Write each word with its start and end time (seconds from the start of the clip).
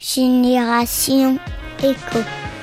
Génération 0.00 1.38
Éco. 1.82 2.20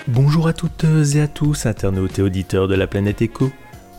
Bonjour 0.07 0.47
à 0.47 0.53
toutes 0.53 0.85
et 1.15 1.19
à 1.19 1.27
tous, 1.27 1.65
internautes 1.65 2.17
et 2.17 2.21
auditeurs 2.21 2.69
de 2.69 2.75
la 2.75 2.87
planète 2.87 3.21
Éco. 3.21 3.51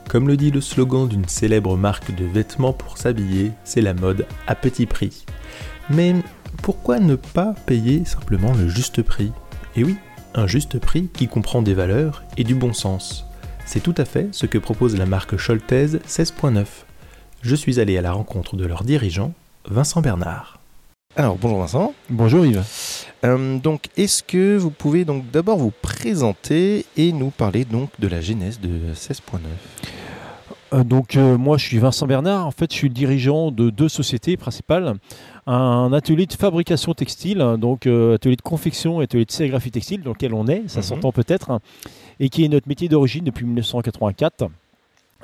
Comme 0.09 0.27
le 0.27 0.39
dit 0.39 0.51
le 0.51 0.63
slogan 0.63 1.07
d'une 1.07 1.29
célèbre 1.29 1.77
marque 1.77 2.15
de 2.15 2.25
vêtements 2.25 2.73
pour 2.73 2.97
s'habiller, 2.97 3.53
c'est 3.63 3.83
la 3.83 3.93
mode 3.93 4.27
à 4.47 4.55
petit 4.55 4.87
prix. 4.87 5.27
Mais 5.91 6.15
pourquoi 6.63 6.99
ne 6.99 7.15
pas 7.15 7.55
payer 7.67 8.07
simplement 8.07 8.55
le 8.55 8.69
juste 8.69 9.03
prix? 9.03 9.33
Et 9.77 9.85
oui, 9.85 9.97
un 10.35 10.47
juste 10.47 10.79
prix 10.79 11.11
qui 11.13 11.29
comprend 11.29 11.61
des 11.61 11.75
valeurs 11.75 12.25
et 12.39 12.45
du 12.45 12.55
bon 12.55 12.73
sens. 12.73 13.27
C'est 13.67 13.83
tout 13.83 13.95
à 13.99 14.07
fait 14.07 14.29
ce 14.33 14.47
que 14.47 14.57
propose 14.57 14.97
la 14.97 15.05
marque 15.05 15.37
Scholtez 15.37 15.99
16.9. 16.09 16.65
Je 17.43 17.55
suis 17.55 17.81
allé 17.81 17.99
à 17.99 18.03
la 18.03 18.13
rencontre 18.13 18.57
de 18.57 18.65
leur 18.65 18.83
dirigeant, 18.83 19.35
Vincent 19.69 20.01
Bernard. 20.01 20.59
Alors 21.17 21.37
bonjour 21.37 21.59
Vincent. 21.59 21.95
Bonjour 22.09 22.47
Yves. 22.47 23.06
Euh, 23.27 23.59
donc 23.59 23.89
est-ce 23.97 24.23
que 24.23 24.57
vous 24.57 24.71
pouvez 24.71 25.05
donc 25.05 25.31
d'abord 25.31 25.59
vous 25.59 25.73
présenter 25.83 26.87
et 26.97 27.13
nous 27.13 27.31
parler 27.31 27.65
donc 27.65 27.91
de 27.99 28.07
la 28.07 28.21
genèse 28.21 28.61
de 28.61 28.95
16.9 28.95 29.41
euh, 30.73 30.83
donc 30.83 31.17
euh, 31.17 31.39
moi 31.39 31.59
je 31.59 31.65
suis 31.65 31.79
Vincent 31.79 32.07
Bernard, 32.07 32.47
en 32.47 32.51
fait 32.51 32.73
je 32.73 32.77
suis 32.77 32.89
le 32.89 32.95
dirigeant 32.95 33.53
de 33.53 33.71
deux 33.71 33.89
sociétés 33.89 34.37
principales, 34.37 34.95
un 35.47 35.93
atelier 35.93 36.27
de 36.27 36.33
fabrication 36.33 36.93
textile, 36.93 37.39
donc 37.59 37.87
atelier 37.87 38.35
de 38.35 38.43
confection 38.43 39.01
et 39.01 39.05
atelier 39.05 39.25
de 39.25 39.31
sérigraphie 39.31 39.71
textile 39.71 40.03
dans 40.03 40.11
lequel 40.11 40.35
on 40.35 40.49
est, 40.49 40.65
ça 40.67 40.81
mhm. 40.81 40.85
s'entend 40.85 41.13
peut-être, 41.13 41.61
et 42.19 42.29
qui 42.29 42.45
est 42.45 42.49
notre 42.49 42.69
métier 42.69 42.89
d'origine 42.89 43.25
depuis 43.25 43.45
1984. 43.45 44.49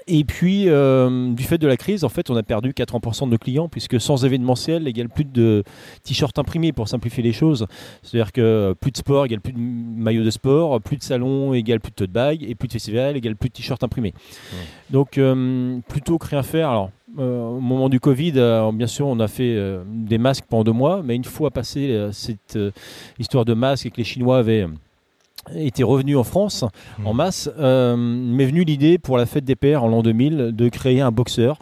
Et 0.06 0.24
puis, 0.24 0.69
euh, 0.69 1.33
du 1.33 1.42
fait 1.42 1.59
de 1.59 1.66
la 1.66 1.77
crise, 1.77 2.05
en 2.05 2.09
fait, 2.09 2.30
on 2.30 2.37
a 2.37 2.43
perdu 2.43 2.73
80% 2.73 3.27
de 3.27 3.30
nos 3.33 3.38
clients, 3.38 3.69
puisque 3.69 4.01
sans 4.01 4.24
événementiel 4.24 4.87
égale 4.88 5.09
plus 5.09 5.24
de 5.24 5.62
t-shirts 6.02 6.38
imprimés, 6.38 6.73
pour 6.73 6.88
simplifier 6.88 7.23
les 7.23 7.33
choses. 7.33 7.66
C'est-à-dire 8.02 8.33
que 8.33 8.74
plus 8.80 8.91
de 8.91 8.96
sport 8.96 9.27
égale 9.27 9.41
plus 9.41 9.52
de 9.52 9.59
maillots 9.59 10.24
de 10.24 10.30
sport, 10.30 10.80
plus 10.80 10.96
de 10.96 11.02
salon 11.02 11.55
égale 11.55 11.80
plus 11.80 11.91
de 11.91 11.96
tote 11.96 12.10
bag, 12.10 12.43
et 12.43 12.54
plus 12.54 12.68
de 12.68 12.73
festival 12.73 13.16
égale 13.16 13.37
plus 13.37 13.49
de 13.49 13.54
t-shirts 13.54 13.82
imprimés. 13.82 14.15
Donc, 14.91 15.18
euh, 15.18 15.79
plutôt 15.88 16.19
que 16.19 16.26
rien 16.29 16.43
faire. 16.43 16.71
Alors, 16.71 16.91
euh, 17.19 17.48
au 17.48 17.60
moment 17.60 17.88
du 17.88 18.01
Covid, 18.01 18.32
bien 18.74 18.87
sûr, 18.87 19.07
on 19.07 19.21
a 19.21 19.29
fait 19.29 19.57
des 19.87 20.19
masques 20.19 20.45
pendant 20.48 20.65
deux 20.65 20.73
mois, 20.73 21.02
mais 21.04 21.15
une 21.15 21.24
fois 21.24 21.51
passé 21.51 22.09
cette 22.13 22.59
histoire 23.19 23.45
de 23.45 23.54
masques 23.54 23.87
et 23.87 23.91
que 23.91 23.98
les 23.98 24.04
Chinois 24.04 24.38
avaient 24.38 24.66
était 25.54 25.82
revenu 25.82 26.16
en 26.16 26.24
France 26.24 26.65
en 27.04 27.12
mmh. 27.12 27.16
masse, 27.16 27.51
euh, 27.59 27.96
m'est 27.96 28.46
venue 28.46 28.65
l'idée 28.65 28.98
pour 28.98 29.16
la 29.18 29.26
fête 29.26 29.45
des 29.45 29.57
pères 29.57 29.85
en 29.85 29.88
l'an 29.88 30.02
2000 30.02 30.52
de 30.52 30.68
créer 30.68 31.01
un 31.01 31.10
boxeur. 31.10 31.59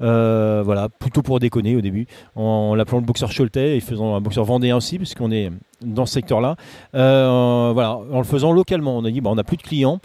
Euh, 0.00 0.62
voilà, 0.64 0.88
plutôt 0.88 1.22
pour 1.22 1.40
déconner 1.40 1.76
au 1.76 1.80
début, 1.80 2.06
en, 2.34 2.74
l'appelant 2.74 2.98
le 2.98 3.04
boxeur 3.04 3.30
Choletais 3.34 3.76
et 3.76 3.80
faisant 3.80 4.14
un 4.16 4.20
boxeur 4.20 4.44
vendéen 4.44 4.76
aussi, 4.76 4.98
puisqu'on 4.98 5.30
est 5.30 5.50
dans 5.82 6.06
ce 6.06 6.14
secteur-là. 6.14 6.56
Euh, 6.94 7.70
voilà, 7.72 7.98
en 8.12 8.18
le 8.18 8.24
faisant 8.24 8.52
localement, 8.52 8.96
on 8.96 9.04
a 9.04 9.10
dit 9.10 9.20
bon, 9.20 9.32
on 9.32 9.36
n'a 9.36 9.44
plus 9.44 9.56
de 9.56 9.62
clients, 9.62 10.00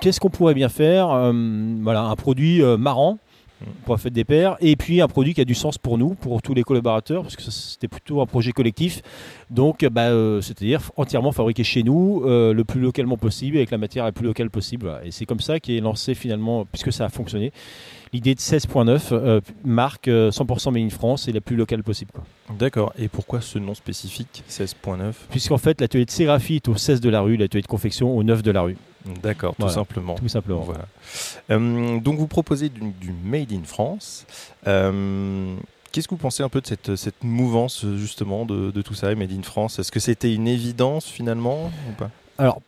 qu'est-ce 0.00 0.20
qu'on 0.20 0.30
pourrait 0.30 0.54
bien 0.54 0.68
faire? 0.68 1.08
Voilà, 1.82 2.02
un 2.02 2.16
produit 2.16 2.62
marrant 2.78 3.18
pour 3.84 3.94
la 3.94 3.98
fête 3.98 4.12
des 4.12 4.24
pères, 4.24 4.56
et 4.60 4.76
puis 4.76 5.00
un 5.00 5.08
produit 5.08 5.34
qui 5.34 5.40
a 5.40 5.44
du 5.44 5.54
sens 5.54 5.78
pour 5.78 5.98
nous, 5.98 6.14
pour 6.14 6.42
tous 6.42 6.54
les 6.54 6.62
collaborateurs, 6.62 7.22
parce 7.22 7.36
que 7.36 7.42
c'était 7.42 7.88
plutôt 7.88 8.20
un 8.20 8.26
projet 8.26 8.52
collectif. 8.52 9.02
Donc, 9.50 9.84
bah, 9.86 10.08
euh, 10.08 10.40
c'est-à-dire 10.40 10.90
entièrement 10.96 11.32
fabriqué 11.32 11.64
chez 11.64 11.82
nous, 11.82 12.22
euh, 12.24 12.52
le 12.52 12.64
plus 12.64 12.80
localement 12.80 13.16
possible, 13.16 13.56
avec 13.56 13.70
la 13.70 13.78
matière 13.78 14.04
la 14.04 14.12
plus 14.12 14.26
locale 14.26 14.50
possible. 14.50 15.00
Et 15.04 15.10
c'est 15.10 15.26
comme 15.26 15.40
ça 15.40 15.58
qu'est 15.60 15.80
lancé 15.80 16.14
finalement, 16.14 16.66
puisque 16.66 16.92
ça 16.92 17.06
a 17.06 17.08
fonctionné, 17.08 17.52
l'idée 18.12 18.34
de 18.34 18.40
16.9, 18.40 19.08
euh, 19.12 19.40
marque 19.64 20.08
100% 20.08 20.72
Made 20.72 20.82
in 20.82 20.90
France 20.90 21.28
et 21.28 21.32
la 21.32 21.40
plus 21.40 21.56
locale 21.56 21.82
possible. 21.82 22.12
D'accord. 22.58 22.92
Et 22.98 23.08
pourquoi 23.08 23.40
ce 23.40 23.58
nom 23.58 23.74
spécifique, 23.74 24.44
16.9 24.48 25.12
Puisqu'en 25.30 25.58
fait, 25.58 25.80
l'atelier 25.80 26.04
de 26.04 26.10
sérigraphie 26.10 26.56
est 26.56 26.68
au 26.68 26.76
16 26.76 27.00
de 27.00 27.10
la 27.10 27.20
rue, 27.20 27.36
l'atelier 27.36 27.62
de 27.62 27.66
confection 27.66 28.16
au 28.16 28.22
9 28.22 28.42
de 28.42 28.50
la 28.50 28.62
rue. 28.62 28.76
D'accord, 29.04 29.54
tout 29.58 29.68
simplement. 29.68 30.14
Tout 30.14 30.28
simplement. 30.28 30.60
Voilà. 30.60 30.86
Euh, 31.50 31.98
donc 32.00 32.18
vous 32.18 32.26
proposez 32.26 32.68
du, 32.68 33.12
Made 33.24 33.52
in 33.52 33.64
France. 33.64 34.26
Euh, 34.66 35.54
qu'est-ce 35.92 36.08
que 36.08 36.14
vous 36.14 36.20
pensez 36.20 36.42
un 36.42 36.48
peu 36.48 36.60
de 36.60 36.66
cette, 36.66 36.96
cette 36.96 37.22
mouvance 37.22 37.84
justement 37.96 38.44
de, 38.44 38.70
de 38.70 38.82
tout 38.82 38.94
ça, 38.94 39.14
Made 39.14 39.32
in 39.32 39.42
France? 39.42 39.78
Est-ce 39.78 39.92
que 39.92 40.00
c'était 40.00 40.34
une 40.34 40.48
évidence 40.48 41.06
finalement 41.06 41.70
ou 41.88 41.92
pas? 41.96 42.10
Alors 42.38 42.60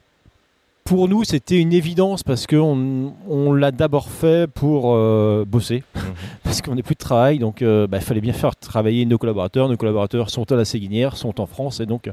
pour 0.91 1.09
nous, 1.09 1.23
c'était 1.23 1.61
une 1.61 1.73
évidence 1.73 2.25
parce 2.25 2.49
qu'on 2.49 3.15
on, 3.29 3.53
l'a 3.53 3.71
d'abord 3.71 4.09
fait 4.09 4.51
pour 4.51 4.93
euh, 4.93 5.45
bosser, 5.47 5.85
mhm. 5.95 6.03
parce 6.43 6.63
qu'on 6.63 6.75
n'est 6.75 6.83
plus 6.83 6.97
de 6.97 6.99
travail, 6.99 7.39
donc 7.39 7.63
euh, 7.63 7.87
bah, 7.87 7.99
il 7.99 8.03
fallait 8.03 8.21
bien 8.21 8.33
faire 8.33 8.57
travailler 8.57 9.07
nos 9.07 9.17
collaborateurs. 9.17 9.69
Nos 9.69 9.77
collaborateurs 9.77 10.31
sont 10.31 10.51
à 10.51 10.57
la 10.57 10.65
Séguinière, 10.65 11.17
sont 11.17 11.41
en 11.41 11.47
France, 11.47 11.79
et 11.79 11.87
donc 11.87 12.11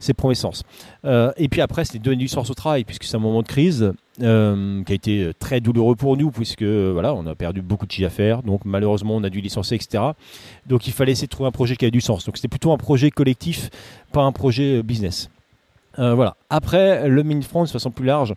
c'est 0.00 0.14
premier 0.14 0.34
sens. 0.34 0.62
Euh, 1.04 1.30
et 1.36 1.50
puis 1.50 1.60
après, 1.60 1.84
c'était 1.84 1.98
donner 1.98 2.16
du 2.16 2.28
sens 2.28 2.48
au 2.48 2.54
travail, 2.54 2.84
puisque 2.84 3.04
c'est 3.04 3.18
un 3.18 3.20
moment 3.20 3.42
de 3.42 3.48
crise 3.48 3.92
qui 4.18 4.24
a 4.24 4.94
été 4.94 5.32
très 5.38 5.60
douloureux 5.60 5.94
pour 5.94 6.16
nous, 6.16 6.30
puisque 6.30 6.62
voilà, 6.62 7.12
on 7.12 7.26
a 7.26 7.34
perdu 7.34 7.60
beaucoup 7.60 7.84
de 7.84 7.92
chiffre 7.92 8.08
d'affaires, 8.08 8.42
donc 8.42 8.62
malheureusement 8.64 9.14
on 9.16 9.24
a 9.24 9.28
dû 9.28 9.42
licencier, 9.42 9.76
etc. 9.76 10.02
Donc 10.66 10.86
il 10.86 10.94
fallait 10.94 11.12
essayer 11.12 11.26
de 11.26 11.30
trouver 11.30 11.48
un 11.48 11.52
projet 11.52 11.76
qui 11.76 11.84
a 11.84 11.90
du 11.90 12.00
sens. 12.00 12.24
Donc 12.24 12.38
c'était 12.38 12.48
plutôt 12.48 12.72
un 12.72 12.78
projet 12.78 13.10
collectif, 13.10 13.68
pas 14.12 14.22
un 14.22 14.32
projet 14.32 14.82
business. 14.82 15.28
Euh, 15.98 16.14
voilà. 16.14 16.36
Après, 16.50 17.08
le 17.08 17.22
Mine 17.22 17.42
France 17.42 17.68
de 17.68 17.72
façon 17.72 17.90
plus 17.90 18.04
large, 18.04 18.34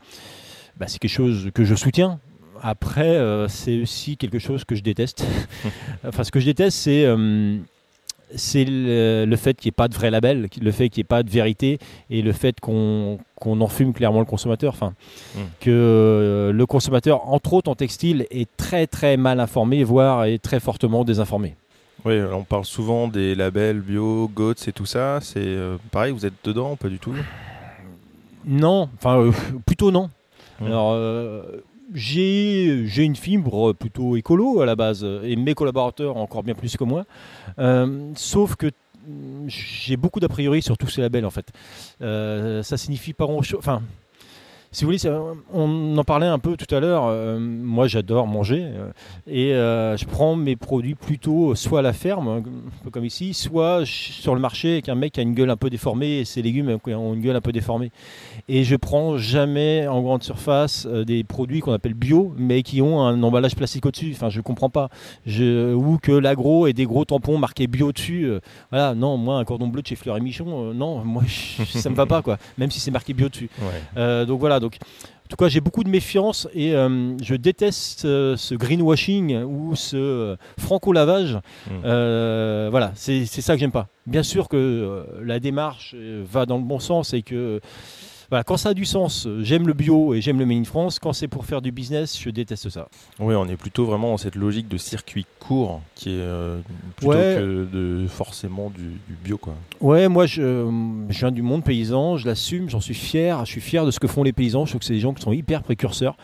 bah, 0.77 0.85
c'est 0.87 0.99
quelque 0.99 1.11
chose 1.11 1.49
que 1.53 1.63
je 1.63 1.75
soutiens. 1.75 2.19
Après, 2.61 3.15
euh, 3.15 3.47
c'est 3.47 3.81
aussi 3.81 4.17
quelque 4.17 4.39
chose 4.39 4.65
que 4.65 4.75
je 4.75 4.83
déteste. 4.83 5.25
enfin, 6.07 6.23
ce 6.23 6.31
que 6.31 6.39
je 6.39 6.45
déteste, 6.45 6.77
c'est 6.77 7.05
euh, 7.05 7.57
c'est 8.35 8.65
le, 8.67 9.35
fait 9.37 9.55
qu'il 9.55 9.69
n'y 9.69 9.69
ait 9.69 9.71
pas 9.71 9.87
de 9.87 9.95
vrai 9.95 10.11
label, 10.11 10.49
le 10.61 10.71
fait 10.71 10.89
qu'il 10.89 11.01
n'y 11.01 11.05
ait 11.05 11.15
pas 11.15 11.23
de 11.23 11.29
vérité 11.29 11.79
et 12.09 12.21
le 12.21 12.31
fait 12.31 12.59
qu'on 12.59 13.17
qu'on 13.35 13.59
enfume 13.61 13.93
clairement 13.93 14.19
le 14.19 14.25
consommateur. 14.25 14.73
Enfin, 14.73 14.93
hmm. 15.35 15.39
que 15.61 16.51
le 16.53 16.65
consommateur, 16.65 17.27
entre 17.29 17.53
autres 17.53 17.71
en 17.71 17.75
textile, 17.75 18.27
est 18.29 18.49
très 18.57 18.85
très 18.87 19.17
mal 19.17 19.39
informé, 19.39 19.83
voire 19.83 20.25
est 20.25 20.37
très 20.37 20.59
fortement 20.59 21.03
désinformé. 21.05 21.55
Oui, 22.05 22.19
on 22.31 22.43
parle 22.43 22.65
souvent 22.65 23.07
des 23.07 23.35
labels 23.35 23.79
bio, 23.79 24.29
GOTS 24.33 24.67
et 24.67 24.71
tout 24.73 24.85
ça. 24.85 25.19
C'est 25.21 25.57
pareil, 25.91 26.13
vous 26.13 26.25
êtes 26.25 26.33
dedans, 26.43 26.75
pas 26.75 26.87
du 26.87 26.99
tout? 26.99 27.15
Non, 28.49 28.89
enfin 28.95 29.19
euh, 29.19 29.31
plutôt 29.65 29.91
non. 29.91 30.09
Alors 30.59 30.91
euh, 30.93 31.63
j'ai 31.93 32.83
une 32.97 33.15
fibre 33.15 33.73
plutôt 33.73 34.17
écolo 34.17 34.59
à 34.59 34.65
la 34.65 34.75
base 34.75 35.05
et 35.23 35.35
mes 35.35 35.53
collaborateurs 35.53 36.17
encore 36.17 36.43
bien 36.43 36.55
plus 36.55 36.75
que 36.75 36.83
moi. 36.83 37.05
Euh, 37.59 38.11
sauf 38.15 38.55
que 38.55 38.71
j'ai 39.47 39.97
beaucoup 39.97 40.19
d'a 40.19 40.27
priori 40.27 40.61
sur 40.61 40.77
tous 40.77 40.87
ces 40.87 41.01
labels 41.01 41.25
en 41.25 41.31
fait. 41.31 41.51
ça 41.99 42.77
signifie 42.77 43.13
pas 43.13 43.25
grand 43.25 43.41
chose. 43.43 43.59
Enfin, 43.59 43.81
si 44.71 44.85
vous 44.85 44.91
voulez, 44.91 45.11
on 45.51 45.97
en 45.97 46.03
parlait 46.03 46.27
un 46.27 46.37
peu 46.37 46.55
tout 46.55 46.73
à 46.73 46.79
l'heure. 46.79 47.05
Euh, 47.07 47.39
moi, 47.39 47.87
j'adore 47.87 48.27
manger 48.27 48.61
euh, 48.63 48.91
et 49.25 49.53
euh, 49.55 49.97
je 49.97 50.05
prends 50.05 50.35
mes 50.35 50.55
produits 50.55 50.93
plutôt 50.93 51.55
soit 51.55 51.79
à 51.79 51.81
la 51.81 51.93
ferme, 51.93 52.27
un 52.27 52.43
peu 52.83 52.91
comme 52.91 53.05
ici, 53.05 53.33
soit 53.33 53.81
sur 53.85 54.35
le 54.35 54.41
marché 54.41 54.73
avec 54.73 54.89
un 54.89 54.93
mec 54.93 55.13
qui 55.13 55.21
a 55.21 55.23
une 55.23 55.33
gueule 55.33 55.49
un 55.49 55.57
peu 55.57 55.71
déformée 55.71 56.19
et 56.19 56.25
ses 56.25 56.43
légumes 56.43 56.77
ont 56.85 57.13
une 57.15 57.21
gueule 57.21 57.35
un 57.35 57.41
peu 57.41 57.51
déformée. 57.51 57.91
Et 58.47 58.63
je 58.63 58.75
prends 58.75 59.17
jamais 59.17 59.87
en 59.87 60.01
grande 60.01 60.21
surface 60.21 60.85
des 60.85 61.23
produits 61.23 61.61
qu'on 61.61 61.73
appelle 61.73 61.95
bio, 61.95 62.33
mais 62.37 62.61
qui 62.61 62.83
ont 62.83 63.01
un 63.01 63.23
emballage 63.23 63.55
plastique 63.55 63.87
au-dessus. 63.87 64.11
Enfin, 64.13 64.29
je 64.29 64.39
comprends 64.41 64.69
pas. 64.69 64.89
Je, 65.25 65.73
ou 65.73 65.97
que 65.97 66.11
l'agro 66.11 66.67
ait 66.67 66.73
des 66.73 66.85
gros 66.85 67.05
tampons 67.05 67.39
marqués 67.39 67.65
bio 67.65 67.91
dessus. 67.91 68.31
voilà, 68.69 68.93
non, 68.93 69.17
moi, 69.17 69.37
un 69.39 69.45
cordon 69.45 69.67
bleu 69.67 69.81
de 69.81 69.87
chez 69.87 69.95
Fleur 69.95 70.17
et 70.17 70.21
Michon, 70.21 70.75
non, 70.75 71.03
moi, 71.03 71.23
ça 71.69 71.89
me 71.89 71.95
va 71.95 72.05
pas, 72.05 72.21
quoi. 72.21 72.37
Même 72.59 72.69
si 72.69 72.79
c'est 72.79 72.91
marqué 72.91 73.13
bio 73.13 73.29
dessus. 73.29 73.49
donc 73.95 74.39
voilà 74.39 74.58
donc, 74.59 74.77
en 75.29 75.29
tout 75.29 75.35
cas, 75.35 75.47
j'ai 75.47 75.61
beaucoup 75.61 75.83
de 75.83 75.89
méfiance 75.89 76.47
et 76.55 76.73
euh, 76.73 77.15
je 77.21 77.35
déteste 77.35 78.05
euh, 78.05 78.35
ce 78.35 78.55
greenwashing 78.55 79.43
ou 79.43 79.75
ce 79.75 79.95
euh, 79.95 80.35
franco-lavage. 80.57 81.37
Mmh. 81.69 82.69
voilà, 82.71 82.91
c'est 82.95 83.25
ça 83.25 83.53
que 83.53 83.59
j'aime 83.59 83.71
pas. 83.71 83.89
Bien 84.07 84.23
sûr 84.23 84.49
que 84.49 85.05
la 85.23 85.39
démarche 85.39 85.95
va 85.95 86.47
dans 86.47 86.57
le 86.57 86.63
bon 86.63 86.79
sens 86.79 87.13
et 87.13 87.21
que 87.21 87.61
quand 88.45 88.57
ça 88.57 88.69
a 88.69 88.73
du 88.73 88.85
sens, 88.85 89.27
j'aime 89.41 89.67
le 89.67 89.73
bio 89.73 90.13
et 90.13 90.21
j'aime 90.21 90.39
le 90.39 90.45
Made 90.45 90.59
in 90.59 90.63
France. 90.63 90.99
Quand 90.99 91.13
c'est 91.13 91.27
pour 91.27 91.45
faire 91.45 91.61
du 91.61 91.71
business, 91.71 92.19
je 92.19 92.29
déteste 92.29 92.69
ça. 92.69 92.87
Oui, 93.19 93.33
on 93.35 93.47
est 93.47 93.55
plutôt 93.55 93.85
vraiment 93.85 94.11
dans 94.11 94.17
cette 94.17 94.35
logique 94.35 94.67
de 94.67 94.77
circuit 94.77 95.25
court 95.39 95.81
qui 95.95 96.09
est 96.09 96.19
euh, 96.19 96.59
plutôt 96.95 97.13
que 97.13 97.67
de 97.71 98.07
forcément 98.07 98.69
du, 98.69 98.91
bio. 99.23 99.37
Quoi. 99.37 99.55
Ouais, 99.81 100.07
moi 100.07 100.25
je, 100.27 100.69
viens 101.09 101.31
du 101.31 101.41
monde 101.41 101.63
paysan, 101.63 102.17
je 102.17 102.27
l'assume, 102.27 102.69
j'en 102.69 102.81
suis 102.81 102.93
fier. 102.93 103.45
Je 103.45 103.51
suis 103.51 103.61
fier 103.61 103.85
de 103.85 103.91
ce 103.91 103.99
que 103.99 104.07
font 104.07 104.23
les 104.23 104.33
paysans. 104.33 104.65
Je 104.65 104.71
trouve 104.71 104.79
que 104.79 104.85
c'est 104.85 104.93
des 104.93 104.99
gens 104.99 105.13
qui 105.13 105.23
sont 105.23 105.33
hyper 105.33 105.63
précurseurs. 105.63 106.15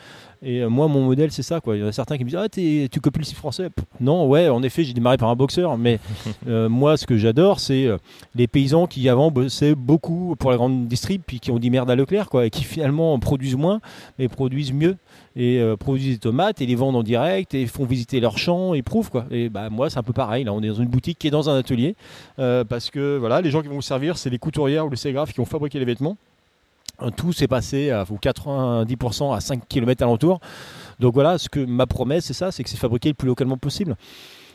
Et 0.42 0.62
euh, 0.62 0.70
moi, 0.70 0.88
mon 0.88 1.06
modèle, 1.06 1.32
c'est 1.32 1.44
ça. 1.44 1.60
Quoi. 1.60 1.78
Il 1.78 1.82
y 1.82 1.84
en 1.84 1.88
a 1.88 1.92
certains 1.92 2.18
qui 2.18 2.24
me 2.24 2.30
disent 2.30 2.40
Ah, 2.40 2.50
tu 2.50 3.02
copies 3.02 3.20
le 3.20 3.26
style 3.26 3.38
français? 3.38 3.70
Non, 4.00 4.28
ouais, 4.28 4.50
en 4.50 4.64
effet, 4.64 4.84
j'ai 4.84 4.94
démarré 4.94 5.18
par 5.18 5.30
un 5.30 5.36
boxeur. 5.36 5.78
Mais 5.78 6.00
euh, 6.48 6.70
moi, 6.70 6.98
ce 6.98 7.06
que 7.06 7.18
j'adore, 7.18 7.60
c'est 7.60 7.86
euh, 7.86 7.98
les 8.36 8.48
paysans 8.48 8.88
qui 8.88 9.08
avant 9.10 9.32
bossaient 9.32 9.76
beaucoup 9.76 10.36
pour 10.38 10.52
la 10.52 10.58
grande 10.58 10.88
distrib, 10.88 11.22
puis 11.26 11.40
qui 11.40 11.52
ont 11.52 11.60
dit 11.60 11.70
merde 11.70 11.90
à 11.90 11.96
Leclerc, 11.96 12.30
quoi, 12.30 12.46
et 12.46 12.50
qui 12.50 12.64
finalement 12.64 13.18
produisent 13.20 13.56
moins, 13.56 13.82
mais 14.20 14.28
produisent 14.28 14.74
mieux. 14.74 14.98
Et 15.38 15.62
produisent 15.78 16.14
des 16.14 16.20
tomates 16.20 16.62
et 16.62 16.66
les 16.66 16.76
vendent 16.76 16.96
en 16.96 17.04
direct 17.04 17.54
et 17.54 17.68
font 17.68 17.84
visiter 17.84 18.22
leurs 18.22 18.38
champs 18.38 18.74
et 18.74 18.82
prouvent 18.82 19.12
quoi. 19.12 19.26
Et 19.32 19.50
bah 19.50 19.70
moi 19.70 19.90
c'est 19.90 19.98
un 20.00 20.04
peu 20.04 20.14
pareil. 20.14 20.46
Là 20.46 20.54
on 20.54 20.64
est 20.64 20.70
dans 20.70 20.76
une 20.76 20.88
boutique 20.88 21.20
qui 21.20 21.28
est 21.28 21.32
dans 21.32 21.50
un 21.50 21.58
atelier 21.58 21.98
parce 22.38 22.90
que 22.90 23.18
voilà 23.18 23.42
les 23.42 23.52
gens 23.52 23.62
qui 23.62 23.68
vont 23.68 23.76
vous 23.76 23.82
servir 23.82 24.18
c'est 24.18 24.30
les 24.30 24.40
couturières 24.40 24.86
ou 24.86 24.90
les 24.90 24.96
sérigraphes 24.96 25.34
qui 25.34 25.42
ont 25.42 25.46
fabriqué 25.46 25.78
les 25.78 25.84
vêtements. 25.84 26.16
Tout 27.18 27.34
s'est 27.34 27.48
passé 27.48 27.92
à 27.92 28.04
90% 28.04 29.36
à 29.36 29.40
5 29.42 29.68
km 29.68 30.04
alentour. 30.04 30.40
Donc 31.00 31.14
voilà, 31.14 31.38
ce 31.38 31.50
que 31.50 31.60
ma 31.60 31.88
promesse, 31.88 32.26
c'est 32.26 32.34
ça, 32.34 32.52
c'est 32.52 32.64
que 32.64 32.70
c'est 32.70 32.78
fabriqué 32.78 33.10
le 33.10 33.16
plus 33.16 33.28
localement 33.28 33.58
possible. 33.58 33.96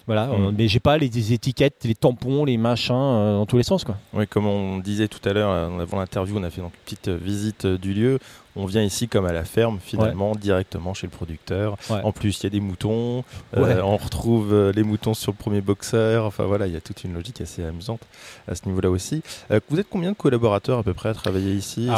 Voilà, 0.07 0.27
mmh. 0.27 0.55
mais 0.57 0.69
j'ai 0.69 0.81
pas 0.81 0.99
les, 0.99 1.33
étiquettes, 1.33 1.85
les 1.85 1.95
tampons, 1.95 2.45
les 2.45 2.57
machins 2.57 2.95
euh, 2.95 3.37
dans 3.37 3.47
tous 3.47 3.57
les 3.57 3.63
sens. 3.63 3.85
Quoi. 3.85 3.97
Oui, 4.13 4.27
comme 4.27 4.47
on 4.47 4.79
disait 4.79 5.09
tout 5.09 5.27
à 5.29 5.33
l'heure, 5.33 5.51
euh, 5.51 5.81
avant 5.81 5.99
l'interview, 5.99 6.37
on 6.39 6.43
a 6.43 6.51
fait 6.51 6.61
donc 6.61 6.73
une 6.75 6.85
petite 6.85 7.09
visite 7.09 7.67
du 7.67 7.93
lieu. 7.93 8.19
On 8.57 8.67
vient 8.67 8.83
ici 8.83 9.07
comme 9.07 9.27
à 9.27 9.33
la 9.33 9.45
ferme, 9.45 9.79
finalement, 9.81 10.35
directement 10.35 10.93
chez 10.93 11.07
le 11.07 11.13
producteur. 11.13 11.77
En 11.89 12.11
plus, 12.11 12.41
il 12.41 12.45
y 12.45 12.47
a 12.47 12.51
des 12.51 12.61
moutons. 12.61 13.23
on 13.55 13.97
retrouve 13.97 14.73
les 14.75 14.83
moutons 14.83 15.15
sur 15.15 15.31
le 15.31 15.37
premier 15.37 15.61
boxeur. 15.61 16.25
Enfin 16.25 16.45
voilà, 16.45 16.67
il 16.67 16.73
y 16.73 16.77
a 16.77 16.81
toute 16.81 17.05
une 17.05 17.15
logique 17.15 17.41
assez 17.41 17.65
amusante 17.65 18.01
à 18.49 18.57
ce 18.57 18.67
niveau-là 18.67 18.91
aussi. 18.91 19.23
vous 19.69 19.79
êtes 19.79 19.87
combien 19.89 20.11
de 20.11 20.17
collaborateurs 20.17 20.81
à 20.81 20.83
peu 20.83 20.95
près 20.95 21.11
à 21.11 21.15
travailler 21.15 21.53
ici? 21.53 21.89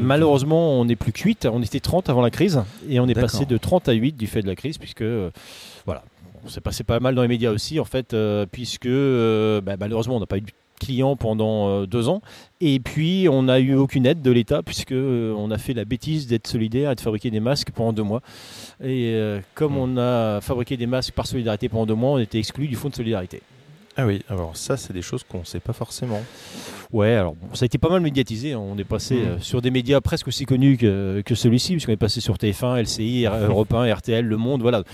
Malheureusement, 0.00 0.80
on 0.80 0.86
n'est 0.86 0.96
plus 0.96 1.12
que 1.12 1.22
8. 1.22 1.46
On 1.52 1.62
était 1.62 1.80
30 1.80 2.08
avant 2.08 2.22
la 2.22 2.30
crise 2.30 2.62
et 2.88 3.00
on 3.00 3.06
est 3.06 3.14
passé 3.14 3.44
de 3.44 3.58
30 3.58 3.90
à 3.90 3.92
8 3.92 4.16
du 4.16 4.26
fait 4.26 4.40
de 4.40 4.48
la 4.48 4.56
crise, 4.56 4.78
puisque 4.78 5.04
voilà, 5.84 6.02
on 6.44 6.48
s'est 6.48 6.60
passé 6.60 6.84
pas 6.84 7.00
mal 7.00 7.14
dans 7.14 7.22
les 7.22 7.28
médias 7.28 7.50
aussi, 7.50 7.80
en 7.80 7.84
fait, 7.84 8.14
euh, 8.14 8.46
puisque 8.50 8.86
euh, 8.86 9.60
bah, 9.60 9.76
malheureusement, 9.78 10.16
on 10.16 10.20
n'a 10.20 10.26
pas 10.26 10.38
eu 10.38 10.42
de 10.42 10.50
clients 10.80 11.16
pendant 11.16 11.68
euh, 11.68 11.86
deux 11.86 12.08
ans. 12.08 12.22
Et 12.60 12.80
puis, 12.80 13.28
on 13.30 13.44
n'a 13.44 13.58
eu 13.58 13.74
aucune 13.74 14.06
aide 14.06 14.22
de 14.22 14.30
l'État, 14.30 14.62
puisque 14.62 14.92
on 14.92 15.50
a 15.50 15.58
fait 15.58 15.74
la 15.74 15.84
bêtise 15.84 16.26
d'être 16.26 16.46
solidaire 16.46 16.92
et 16.92 16.94
de 16.94 17.00
fabriquer 17.00 17.30
des 17.30 17.40
masques 17.40 17.70
pendant 17.72 17.92
deux 17.92 18.02
mois. 18.02 18.22
Et 18.82 19.18
comme 19.54 19.74
hmm. 19.74 19.78
on 19.78 19.96
a 19.98 20.40
fabriqué 20.40 20.76
des 20.76 20.86
masques 20.86 21.14
par 21.14 21.26
solidarité 21.26 21.68
pendant 21.68 21.86
deux 21.86 21.94
mois, 21.94 22.12
on 22.12 22.18
était 22.18 22.38
exclu 22.38 22.68
du 22.68 22.76
fonds 22.76 22.90
de 22.90 22.94
solidarité. 22.94 23.42
Ah 23.96 24.06
oui, 24.06 24.22
alors 24.28 24.56
ça, 24.56 24.76
c'est 24.76 24.92
des 24.92 25.02
choses 25.02 25.24
qu'on 25.24 25.40
ne 25.40 25.44
sait 25.44 25.58
pas 25.58 25.72
forcément. 25.72 26.22
Ouais, 26.92 27.14
alors 27.14 27.34
ça 27.54 27.64
a 27.64 27.66
été 27.66 27.78
pas 27.78 27.88
mal 27.88 28.00
médiatisé. 28.00 28.52
Hein. 28.52 28.60
On 28.60 28.78
est 28.78 28.84
passé 28.84 29.16
hmm. 29.16 29.40
sur 29.40 29.60
des 29.60 29.72
médias 29.72 30.00
presque 30.00 30.28
aussi 30.28 30.44
connus 30.46 30.76
que, 30.76 31.20
que 31.26 31.34
celui-ci, 31.34 31.72
puisqu'on 31.72 31.92
est 31.92 31.96
passé 31.96 32.20
sur 32.20 32.36
TF1, 32.36 32.80
LCI, 32.82 33.26
Europe 33.48 33.74
1, 33.74 33.92
RTL, 33.92 34.24
Le 34.24 34.36
Monde, 34.36 34.62
voilà. 34.62 34.84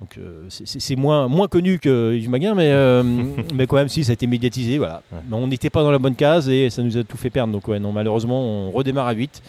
Donc 0.00 0.18
euh, 0.18 0.44
c'est 0.48 0.96
moins, 0.96 1.28
moins 1.28 1.48
connu 1.48 1.78
que 1.78 2.14
Yves 2.14 2.28
Maguin, 2.28 2.54
mais, 2.54 2.70
euh, 2.70 3.02
mais 3.54 3.66
quand 3.66 3.76
même, 3.76 3.88
si, 3.88 4.04
ça 4.04 4.10
a 4.10 4.14
été 4.14 4.26
médiatisé. 4.26 4.78
Voilà. 4.78 5.02
Mais 5.12 5.36
on 5.36 5.46
n'était 5.46 5.70
pas 5.70 5.82
dans 5.82 5.90
la 5.90 5.98
bonne 5.98 6.16
case 6.16 6.48
et 6.48 6.70
ça 6.70 6.82
nous 6.82 6.96
a 6.96 7.04
tout 7.04 7.16
fait 7.16 7.30
perdre. 7.30 7.52
Donc, 7.52 7.68
ouais, 7.68 7.78
non, 7.78 7.92
malheureusement, 7.92 8.40
on 8.40 8.70
redémarre 8.70 9.06
à 9.06 9.12
8. 9.12 9.42